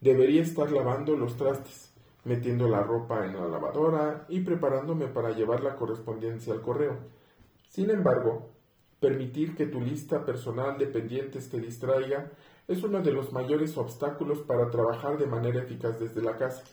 Debería 0.00 0.42
estar 0.42 0.72
lavando 0.72 1.16
los 1.16 1.36
trastes, 1.36 1.92
metiendo 2.24 2.68
la 2.68 2.82
ropa 2.82 3.26
en 3.26 3.34
la 3.34 3.46
lavadora 3.46 4.24
y 4.28 4.40
preparándome 4.40 5.06
para 5.08 5.32
llevar 5.32 5.62
la 5.62 5.76
correspondencia 5.76 6.54
al 6.54 6.62
correo. 6.62 6.96
Sin 7.68 7.90
embargo, 7.90 8.52
permitir 9.00 9.54
que 9.54 9.66
tu 9.66 9.80
lista 9.80 10.24
personal 10.24 10.78
de 10.78 10.86
pendientes 10.86 11.50
te 11.50 11.60
distraiga 11.60 12.32
es 12.66 12.82
uno 12.82 13.02
de 13.02 13.12
los 13.12 13.32
mayores 13.32 13.76
obstáculos 13.76 14.40
para 14.40 14.70
trabajar 14.70 15.18
de 15.18 15.26
manera 15.26 15.60
eficaz 15.60 16.00
desde 16.00 16.22
la 16.22 16.36
casa. 16.36 16.64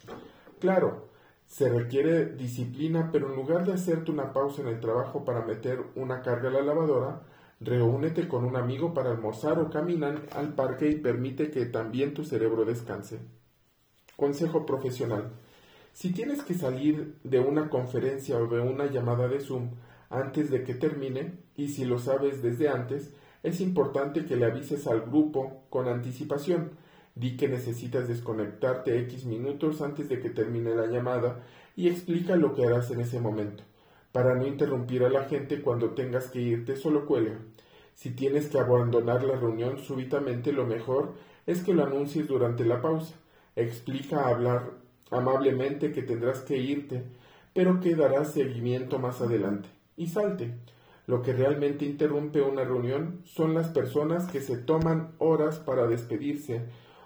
Claro, 0.59 1.09
se 1.45 1.69
requiere 1.69 2.25
disciplina, 2.25 3.09
pero 3.11 3.29
en 3.29 3.35
lugar 3.35 3.65
de 3.65 3.73
hacerte 3.73 4.11
una 4.11 4.31
pausa 4.31 4.61
en 4.61 4.69
el 4.69 4.79
trabajo 4.79 5.25
para 5.25 5.45
meter 5.45 5.83
una 5.95 6.21
carga 6.21 6.49
a 6.49 6.53
la 6.53 6.61
lavadora, 6.61 7.21
reúnete 7.63 8.27
con 8.27 8.45
un 8.45 8.55
amigo 8.55 8.93
para 8.93 9.11
almorzar 9.11 9.59
o 9.59 9.69
caminar 9.69 10.23
al 10.35 10.53
parque 10.53 10.89
y 10.89 10.95
permite 10.95 11.49
que 11.49 11.65
también 11.65 12.13
tu 12.13 12.23
cerebro 12.23 12.65
descanse. 12.65 13.19
Consejo 14.15 14.65
profesional. 14.65 15.31
Si 15.93 16.11
tienes 16.11 16.43
que 16.43 16.53
salir 16.53 17.17
de 17.23 17.39
una 17.39 17.69
conferencia 17.69 18.37
o 18.37 18.47
de 18.47 18.59
una 18.59 18.87
llamada 18.87 19.27
de 19.27 19.39
Zoom 19.39 19.71
antes 20.09 20.49
de 20.49 20.63
que 20.63 20.73
termine, 20.73 21.39
y 21.55 21.69
si 21.69 21.85
lo 21.85 21.99
sabes 21.99 22.41
desde 22.41 22.69
antes, 22.69 23.13
es 23.43 23.61
importante 23.61 24.25
que 24.25 24.35
le 24.35 24.45
avises 24.45 24.87
al 24.87 25.01
grupo 25.01 25.65
con 25.69 25.87
anticipación 25.87 26.71
Di 27.15 27.37
que 27.37 27.47
necesitas 27.47 28.07
desconectarte 28.07 28.99
X 29.01 29.25
minutos 29.25 29.81
antes 29.81 30.09
de 30.09 30.19
que 30.19 30.31
termine 30.31 30.73
la 30.73 30.87
llamada 30.87 31.43
y 31.75 31.87
explica 31.87 32.35
lo 32.35 32.55
que 32.55 32.65
harás 32.65 32.89
en 32.89 33.01
ese 33.01 33.19
momento. 33.19 33.63
Para 34.13 34.35
no 34.35 34.45
interrumpir 34.45 35.03
a 35.03 35.09
la 35.09 35.25
gente 35.25 35.63
cuando 35.63 35.89
tengas 35.89 36.29
que 36.29 36.39
irte, 36.39 36.75
solo 36.75 37.07
cuelga. 37.07 37.39
Si 37.95 38.11
tienes 38.11 38.47
que 38.47 38.59
abandonar 38.59 39.23
la 39.23 39.35
reunión 39.37 39.79
súbitamente, 39.79 40.53
lo 40.53 40.67
mejor 40.67 41.15
es 41.47 41.63
que 41.63 41.73
lo 41.73 41.83
anuncies 41.83 42.27
durante 42.27 42.63
la 42.63 42.79
pausa. 42.79 43.15
Explica 43.55 44.27
hablar 44.27 44.69
amablemente 45.09 45.91
que 45.91 46.03
tendrás 46.03 46.41
que 46.41 46.57
irte, 46.57 47.03
pero 47.55 47.79
que 47.79 47.95
darás 47.95 48.33
seguimiento 48.33 48.99
más 48.99 49.19
adelante. 49.19 49.69
Y 49.97 50.07
salte. 50.09 50.53
Lo 51.07 51.23
que 51.23 51.33
realmente 51.33 51.83
interrumpe 51.83 52.41
una 52.41 52.63
reunión 52.63 53.21
son 53.25 53.55
las 53.55 53.69
personas 53.69 54.31
que 54.31 54.41
se 54.41 54.57
toman 54.57 55.13
horas 55.17 55.57
para 55.57 55.87
despedirse 55.87 56.61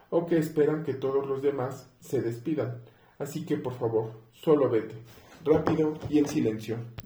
o 0.09 0.25
que 0.25 0.37
esperan 0.37 0.83
que 0.83 0.93
todos 0.93 1.25
los 1.25 1.41
demás 1.41 1.89
se 2.01 2.21
despidan. 2.21 2.81
Así 3.17 3.45
que 3.45 3.55
por 3.55 3.73
favor, 3.73 4.11
solo 4.33 4.69
vete, 4.69 4.95
rápido 5.43 5.97
y 6.09 6.19
en 6.19 6.27
silencio. 6.27 6.77